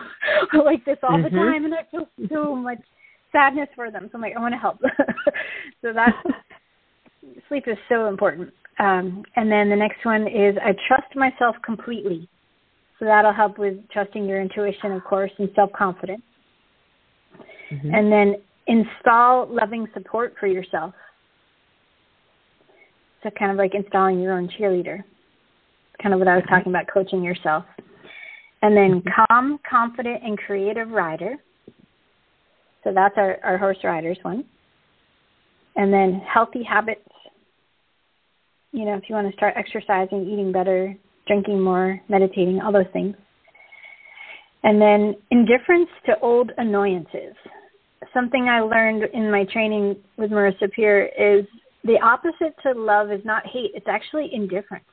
like 0.53 0.85
this 0.85 0.99
all 1.03 1.19
mm-hmm. 1.19 1.25
the 1.25 1.31
time? 1.31 1.64
And 1.64 1.75
I 1.75 1.87
feel 1.90 2.09
so 2.33 2.55
much 2.55 2.79
sadness 3.33 3.69
for 3.75 3.90
them. 3.90 4.09
So 4.11 4.16
I'm 4.16 4.23
like, 4.23 4.35
I 4.37 4.40
want 4.40 4.55
to 4.55 4.59
help. 4.59 4.79
so 5.83 5.92
that 5.92 6.12
sleep 7.49 7.64
is 7.66 7.77
so 7.88 8.09
important. 8.09 8.53
Um, 8.79 9.25
and 9.37 9.51
then 9.51 9.69
the 9.71 9.77
next 9.77 10.05
one 10.05 10.23
is 10.29 10.57
I 10.62 10.75
trust 10.87 11.14
myself 11.16 11.57
completely. 11.64 12.29
So 12.99 13.05
that'll 13.05 13.33
help 13.33 13.59
with 13.59 13.77
trusting 13.90 14.25
your 14.25 14.40
intuition, 14.40 14.92
of 14.92 15.05
course, 15.05 15.33
and 15.38 15.51
self 15.55 15.73
confidence. 15.73 16.23
Mm-hmm. 17.73 17.95
And 17.95 18.12
then 18.12 18.37
install 18.67 19.47
loving 19.49 19.87
support 19.95 20.35
for 20.39 20.47
yourself. 20.47 20.95
So 23.23 23.31
kind 23.31 23.51
of 23.51 23.57
like 23.57 23.75
installing 23.75 24.21
your 24.21 24.35
own 24.35 24.49
cheerleader. 24.49 25.03
Kind 26.03 26.13
of 26.13 26.19
what 26.19 26.29
I 26.29 26.37
was 26.37 26.45
talking 26.49 26.71
about, 26.73 26.87
coaching 26.93 27.23
yourself. 27.23 27.65
And 28.63 28.77
then 28.77 29.01
mm-hmm. 29.01 29.25
calm, 29.29 29.59
confident, 29.69 30.23
and 30.23 30.39
creative 30.39 30.91
rider. 30.91 31.37
So 32.85 32.93
that's 32.95 33.15
our, 33.17 33.39
our 33.43 33.59
horse 33.59 33.79
riders 33.83 34.19
one. 34.23 34.45
And 35.75 35.93
then 35.93 36.23
healthy 36.33 36.63
habits. 36.63 37.01
You 38.73 38.85
know, 38.85 38.95
if 38.95 39.05
you 39.09 39.15
want 39.15 39.29
to 39.31 39.37
start 39.37 39.55
exercising, 39.57 40.29
eating 40.31 40.53
better, 40.53 40.95
drinking 41.27 41.61
more, 41.61 42.01
meditating, 42.09 42.61
all 42.61 42.73
those 42.73 42.85
things. 42.93 43.17
And 44.63 44.81
then 44.81 45.17
indifference 45.31 45.89
to 46.07 46.19
old 46.21 46.51
annoyances 46.59 47.35
something 48.13 48.49
I 48.49 48.61
learned 48.61 49.05
in 49.13 49.31
my 49.31 49.45
training 49.45 49.97
with 50.17 50.31
Marissa 50.31 50.71
Peer 50.71 51.07
is 51.19 51.47
the 51.85 51.99
opposite 52.03 52.55
to 52.63 52.73
love 52.73 53.11
is 53.11 53.25
not 53.25 53.47
hate, 53.47 53.73
it's 53.75 53.87
actually 53.89 54.31
indifference. 54.33 54.85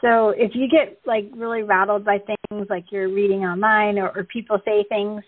So 0.00 0.30
if 0.30 0.52
you 0.54 0.68
get 0.68 0.98
like 1.06 1.30
really 1.34 1.62
rattled 1.62 2.04
by 2.04 2.18
things 2.18 2.66
like 2.68 2.86
you're 2.90 3.08
reading 3.08 3.44
online 3.44 3.98
or, 3.98 4.08
or 4.16 4.24
people 4.24 4.58
say 4.64 4.84
things, 4.88 5.22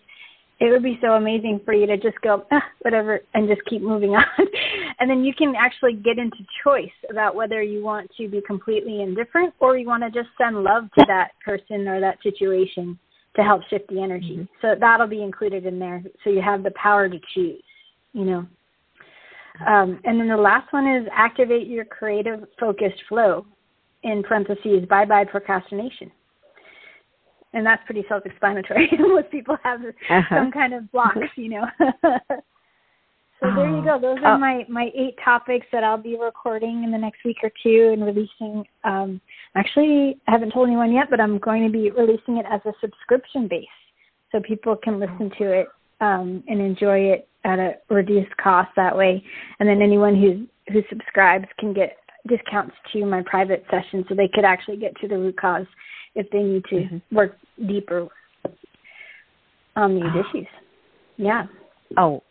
it 0.60 0.70
would 0.70 0.82
be 0.82 0.98
so 1.00 1.12
amazing 1.12 1.60
for 1.64 1.74
you 1.74 1.86
to 1.86 1.96
just 1.96 2.20
go, 2.22 2.44
ah, 2.50 2.62
whatever, 2.80 3.20
and 3.34 3.48
just 3.48 3.60
keep 3.66 3.82
moving 3.82 4.10
on. 4.14 4.24
and 4.98 5.10
then 5.10 5.24
you 5.24 5.32
can 5.34 5.54
actually 5.56 5.94
get 5.94 6.18
into 6.18 6.38
choice 6.62 6.94
about 7.10 7.34
whether 7.34 7.62
you 7.62 7.84
want 7.84 8.10
to 8.16 8.28
be 8.28 8.40
completely 8.46 9.02
indifferent 9.02 9.52
or 9.60 9.76
you 9.76 9.86
want 9.86 10.02
to 10.02 10.10
just 10.10 10.28
send 10.38 10.62
love 10.62 10.84
to 10.98 11.04
that 11.06 11.32
person 11.44 11.86
or 11.86 12.00
that 12.00 12.18
situation 12.22 12.98
to 13.36 13.42
help 13.42 13.62
shift 13.68 13.88
the 13.88 14.00
energy. 14.00 14.36
Mm-hmm. 14.36 14.44
So 14.62 14.74
that'll 14.78 15.06
be 15.06 15.22
included 15.22 15.66
in 15.66 15.78
there. 15.78 16.02
So 16.22 16.30
you 16.30 16.40
have 16.40 16.62
the 16.62 16.70
power 16.72 17.08
to 17.08 17.18
choose, 17.34 17.62
you 18.12 18.24
know. 18.24 18.46
Um, 19.66 20.00
and 20.04 20.18
then 20.18 20.28
the 20.28 20.36
last 20.36 20.72
one 20.72 20.86
is 20.86 21.06
activate 21.12 21.68
your 21.68 21.84
creative 21.84 22.44
focused 22.58 23.02
flow 23.08 23.46
in 24.02 24.22
parentheses, 24.22 24.86
bye 24.88 25.04
bye 25.04 25.24
procrastination. 25.24 26.10
And 27.52 27.64
that's 27.64 27.82
pretty 27.86 28.04
self 28.08 28.26
explanatory. 28.26 28.90
Most 28.98 29.30
people 29.30 29.56
have 29.62 29.80
uh-huh. 29.80 30.22
some 30.28 30.50
kind 30.50 30.74
of 30.74 30.90
blocks, 30.90 31.18
you 31.36 31.50
know. 31.50 31.66
So 33.44 33.54
there 33.56 33.68
you 33.68 33.84
go. 33.84 33.98
Those 34.00 34.18
are 34.24 34.36
oh. 34.36 34.38
my 34.38 34.64
my 34.68 34.90
eight 34.94 35.16
topics 35.22 35.66
that 35.70 35.84
I'll 35.84 35.98
be 35.98 36.16
recording 36.16 36.82
in 36.82 36.90
the 36.90 36.98
next 36.98 37.24
week 37.24 37.36
or 37.42 37.50
two 37.62 37.90
and 37.92 38.04
releasing. 38.04 38.64
Um, 38.84 39.20
actually, 39.54 40.18
I 40.26 40.30
haven't 40.30 40.52
told 40.52 40.68
anyone 40.68 40.92
yet, 40.92 41.08
but 41.10 41.20
I'm 41.20 41.38
going 41.38 41.62
to 41.64 41.70
be 41.70 41.90
releasing 41.90 42.38
it 42.38 42.46
as 42.50 42.60
a 42.64 42.72
subscription 42.80 43.46
base, 43.46 43.66
so 44.32 44.40
people 44.40 44.76
can 44.76 44.98
listen 44.98 45.30
to 45.38 45.52
it 45.52 45.68
um, 46.00 46.42
and 46.48 46.60
enjoy 46.60 47.00
it 47.00 47.28
at 47.44 47.58
a 47.58 47.74
reduced 47.90 48.34
cost 48.38 48.70
that 48.76 48.96
way. 48.96 49.22
And 49.60 49.68
then 49.68 49.82
anyone 49.82 50.18
who 50.18 50.46
who 50.72 50.82
subscribes 50.88 51.46
can 51.58 51.74
get 51.74 51.98
discounts 52.26 52.74
to 52.94 53.04
my 53.04 53.22
private 53.26 53.64
session, 53.70 54.06
so 54.08 54.14
they 54.14 54.30
could 54.32 54.44
actually 54.44 54.78
get 54.78 54.96
to 55.02 55.08
the 55.08 55.18
root 55.18 55.36
cause 55.38 55.66
if 56.14 56.30
they 56.30 56.42
need 56.42 56.64
to 56.70 56.76
mm-hmm. 56.76 57.14
work 57.14 57.36
deeper 57.66 58.08
on 59.76 59.96
these 59.96 60.04
oh. 60.14 60.20
issues. 60.20 60.48
Yeah. 61.18 61.46
Oh, 61.98 62.22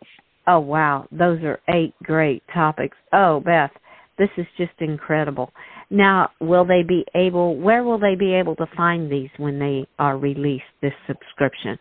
Oh, 0.46 0.60
wow. 0.60 1.06
Those 1.10 1.42
are 1.42 1.60
eight 1.68 1.94
great 2.02 2.42
topics. 2.52 2.96
Oh, 3.12 3.40
Beth, 3.40 3.70
this 4.18 4.28
is 4.36 4.46
just 4.56 4.72
incredible. 4.80 5.52
Now, 5.90 6.30
will 6.40 6.64
they 6.64 6.82
be 6.82 7.04
able, 7.14 7.56
where 7.56 7.82
will 7.82 7.98
they 7.98 8.14
be 8.14 8.34
able 8.34 8.56
to 8.56 8.66
find 8.76 9.10
these 9.10 9.30
when 9.36 9.58
they 9.58 9.86
are 9.98 10.18
released, 10.18 10.64
this 10.82 10.92
subscription? 11.06 11.78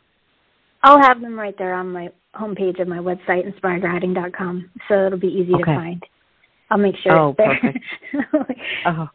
I'll 0.83 1.01
have 1.01 1.21
them 1.21 1.39
right 1.39 1.55
there 1.57 1.73
on 1.73 1.91
my 1.91 2.09
homepage 2.35 2.81
of 2.81 2.87
my 2.87 2.97
website, 2.97 3.43
inspiredriding.com, 3.47 4.69
so 4.87 5.05
it'll 5.05 5.19
be 5.19 5.27
easy 5.27 5.53
okay. 5.53 5.63
to 5.63 5.65
find. 5.65 6.03
I'll 6.69 6.77
make 6.77 6.95
sure 7.01 7.17
oh, 7.17 7.29
it's 7.29 7.37
there. 7.37 7.73
Perfect. 8.31 8.59
oh, 8.87 9.07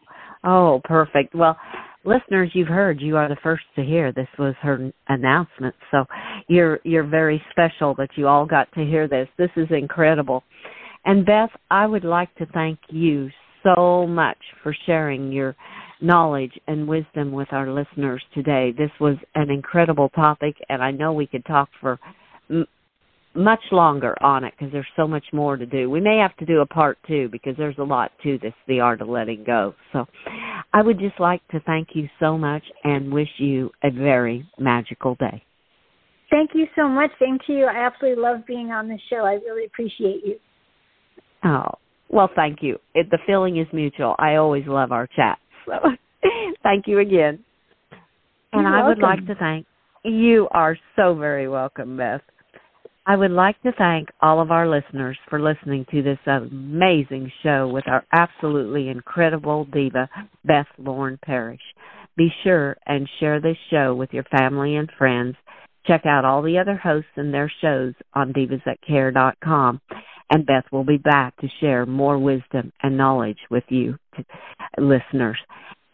oh, 0.45 0.81
perfect. 0.85 1.35
Well, 1.35 1.57
listeners, 2.05 2.51
you've 2.55 2.69
heard. 2.69 3.01
You 3.01 3.17
are 3.17 3.29
the 3.29 3.37
first 3.43 3.65
to 3.77 3.83
hear. 3.83 4.13
This 4.13 4.29
was 4.39 4.55
her 4.63 4.91
announcement. 5.09 5.75
So 5.91 6.05
you're 6.49 6.81
you're 6.85 7.07
very 7.07 7.43
special 7.51 7.95
that 7.97 8.11
you 8.17 8.27
all 8.27 8.47
got 8.47 8.73
to 8.73 8.85
hear 8.85 9.09
this. 9.09 9.29
This 9.39 9.51
is 9.57 9.69
incredible. 9.71 10.43
And 11.05 11.25
Beth, 11.25 11.51
I 11.71 11.87
would 11.87 12.05
like 12.05 12.35
to 12.37 12.47
thank 12.47 12.79
you 12.89 13.31
so 13.63 14.07
much 14.07 14.39
for 14.63 14.75
sharing 14.87 15.33
your 15.33 15.57
knowledge 16.01 16.53
and 16.67 16.87
wisdom 16.87 17.33
with 17.33 17.49
our 17.53 17.71
listeners 17.71 18.23
today. 18.35 18.73
This 18.77 18.91
was 19.01 19.17
an 19.35 19.51
incredible 19.51 20.09
topic, 20.11 20.55
and 20.69 20.83
I 20.83 20.91
know 20.91 21.13
we 21.13 21.27
could 21.27 21.45
talk 21.45 21.69
for 21.81 21.99
much 23.35 23.61
longer 23.71 24.21
on 24.23 24.45
it 24.45 24.55
because 24.57 24.73
there's 24.73 24.87
so 24.97 25.07
much 25.07 25.25
more 25.33 25.57
to 25.57 25.67
do. 25.67 25.89
We 25.91 26.01
may 26.01 26.19
have 26.19 26.37
to 26.39 26.47
do 26.47 26.61
a 26.61 26.67
part 26.67 26.99
two 27.07 27.29
because 27.31 27.55
there's 27.57 27.79
a 27.79 27.85
lot 27.85 28.11
to 28.23 28.39
this, 28.39 28.55
the 28.67 28.81
art 28.81 29.01
of 29.01 29.09
letting 29.09 29.45
go. 29.45 29.75
So 29.93 30.07
I 30.73 30.83
would 30.83 30.99
just 30.99 31.21
like 31.21 31.47
to 31.49 31.61
thank 31.61 31.89
you 31.95 32.09
so 32.19 32.37
much 32.37 32.63
and 32.85 33.13
wish 33.13 33.29
you 33.39 33.71
a 33.83 33.91
very 33.91 34.49
magical 34.59 35.15
day. 35.17 35.43
Thank 36.31 36.51
you 36.55 36.67
so 36.77 36.89
much. 36.89 37.11
Same 37.21 37.39
to 37.47 37.53
you. 37.53 37.65
I 37.65 37.87
absolutely 37.87 38.23
love 38.23 38.47
being 38.47 38.71
on 38.71 38.89
the 38.89 38.99
show. 39.09 39.25
I 39.25 39.35
really 39.35 39.65
appreciate 39.65 40.23
you. 40.25 40.37
Oh, 41.45 41.71
well, 42.11 42.29
thank 42.35 42.59
you. 42.63 42.79
It, 42.95 43.11
the 43.11 43.19
feeling 43.27 43.59
is 43.59 43.67
mutual. 43.73 44.15
I 44.19 44.37
always 44.37 44.65
love 44.67 44.93
our 44.93 45.07
chats. 45.07 45.41
So 45.65 45.73
thank 46.63 46.87
you 46.87 46.99
again. 46.99 47.45
And 48.53 48.63
You're 48.63 48.67
I 48.67 48.83
welcome. 48.83 49.03
would 49.03 49.09
like 49.09 49.27
to 49.27 49.35
thank 49.37 49.67
you 50.05 50.49
are 50.51 50.77
so 50.97 51.15
very 51.15 51.49
welcome, 51.49 51.97
Beth. 51.97 52.21
I 53.11 53.17
would 53.17 53.31
like 53.31 53.59
to 53.63 53.73
thank 53.73 54.11
all 54.21 54.39
of 54.39 54.51
our 54.51 54.69
listeners 54.69 55.17
for 55.31 55.41
listening 55.41 55.87
to 55.91 56.03
this 56.03 56.19
amazing 56.27 57.33
show 57.43 57.67
with 57.67 57.89
our 57.89 58.05
absolutely 58.13 58.91
incredible 58.91 59.65
diva, 59.65 60.11
Beth 60.45 60.67
Lauren 60.77 61.19
Parrish. 61.25 61.63
Be 62.19 62.29
sure 62.45 62.77
and 62.85 63.09
share 63.19 63.41
this 63.41 63.57
show 63.71 63.95
with 63.95 64.11
your 64.13 64.25
family 64.25 64.77
and 64.77 64.91
friends. 64.99 65.37
Check 65.87 66.03
out 66.05 66.27
all 66.27 66.43
the 66.43 66.59
other 66.59 66.77
hosts 66.77 67.09
and 67.17 67.33
their 67.33 67.51
shows 67.63 67.95
on 68.13 68.35
divasthatcare.com. 68.35 69.81
And 70.31 70.45
Beth 70.45 70.65
will 70.71 70.85
be 70.85 70.99
back 70.99 71.35
to 71.39 71.49
share 71.63 71.87
more 71.87 72.19
wisdom 72.19 72.75
and 72.83 72.99
knowledge 72.99 73.39
with 73.51 73.65
you, 73.71 73.97
listeners. 74.77 75.39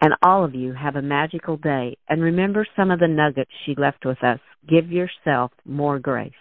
And 0.01 0.15
all 0.27 0.45
of 0.45 0.57
you 0.57 0.73
have 0.73 0.97
a 0.97 1.03
magical 1.03 1.59
day. 1.59 1.97
And 2.09 2.21
remember 2.21 2.67
some 2.75 2.91
of 2.91 2.99
the 2.99 3.07
nuggets 3.07 3.53
she 3.65 3.77
left 3.79 4.05
with 4.05 4.19
us. 4.25 4.41
Give 4.69 4.91
yourself 4.91 5.53
more 5.65 6.01
grace. 6.01 6.33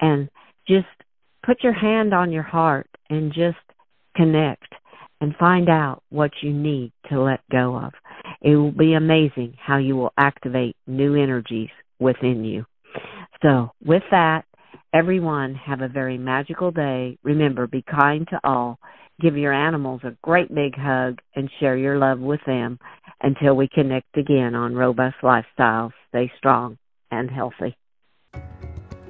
And 0.00 0.28
just 0.66 0.86
put 1.44 1.62
your 1.62 1.72
hand 1.72 2.14
on 2.14 2.32
your 2.32 2.42
heart 2.42 2.88
and 3.10 3.32
just 3.32 3.56
connect 4.16 4.72
and 5.20 5.34
find 5.36 5.68
out 5.68 6.02
what 6.10 6.30
you 6.42 6.52
need 6.52 6.92
to 7.08 7.20
let 7.20 7.40
go 7.50 7.76
of. 7.76 7.92
It 8.42 8.56
will 8.56 8.72
be 8.72 8.94
amazing 8.94 9.56
how 9.58 9.78
you 9.78 9.96
will 9.96 10.12
activate 10.18 10.76
new 10.86 11.14
energies 11.14 11.70
within 11.98 12.44
you. 12.44 12.66
So, 13.42 13.70
with 13.84 14.02
that, 14.10 14.44
everyone 14.92 15.54
have 15.54 15.80
a 15.80 15.88
very 15.88 16.18
magical 16.18 16.70
day. 16.70 17.18
Remember, 17.22 17.66
be 17.66 17.82
kind 17.82 18.26
to 18.28 18.40
all. 18.44 18.78
Give 19.20 19.36
your 19.36 19.52
animals 19.52 20.00
a 20.04 20.16
great 20.22 20.52
big 20.54 20.76
hug 20.76 21.20
and 21.36 21.48
share 21.60 21.76
your 21.76 21.98
love 21.98 22.18
with 22.18 22.40
them 22.46 22.78
until 23.22 23.54
we 23.54 23.68
connect 23.68 24.16
again 24.16 24.54
on 24.54 24.74
Robust 24.74 25.16
Lifestyles. 25.22 25.92
Stay 26.08 26.30
strong 26.36 26.78
and 27.10 27.30
healthy. 27.30 27.76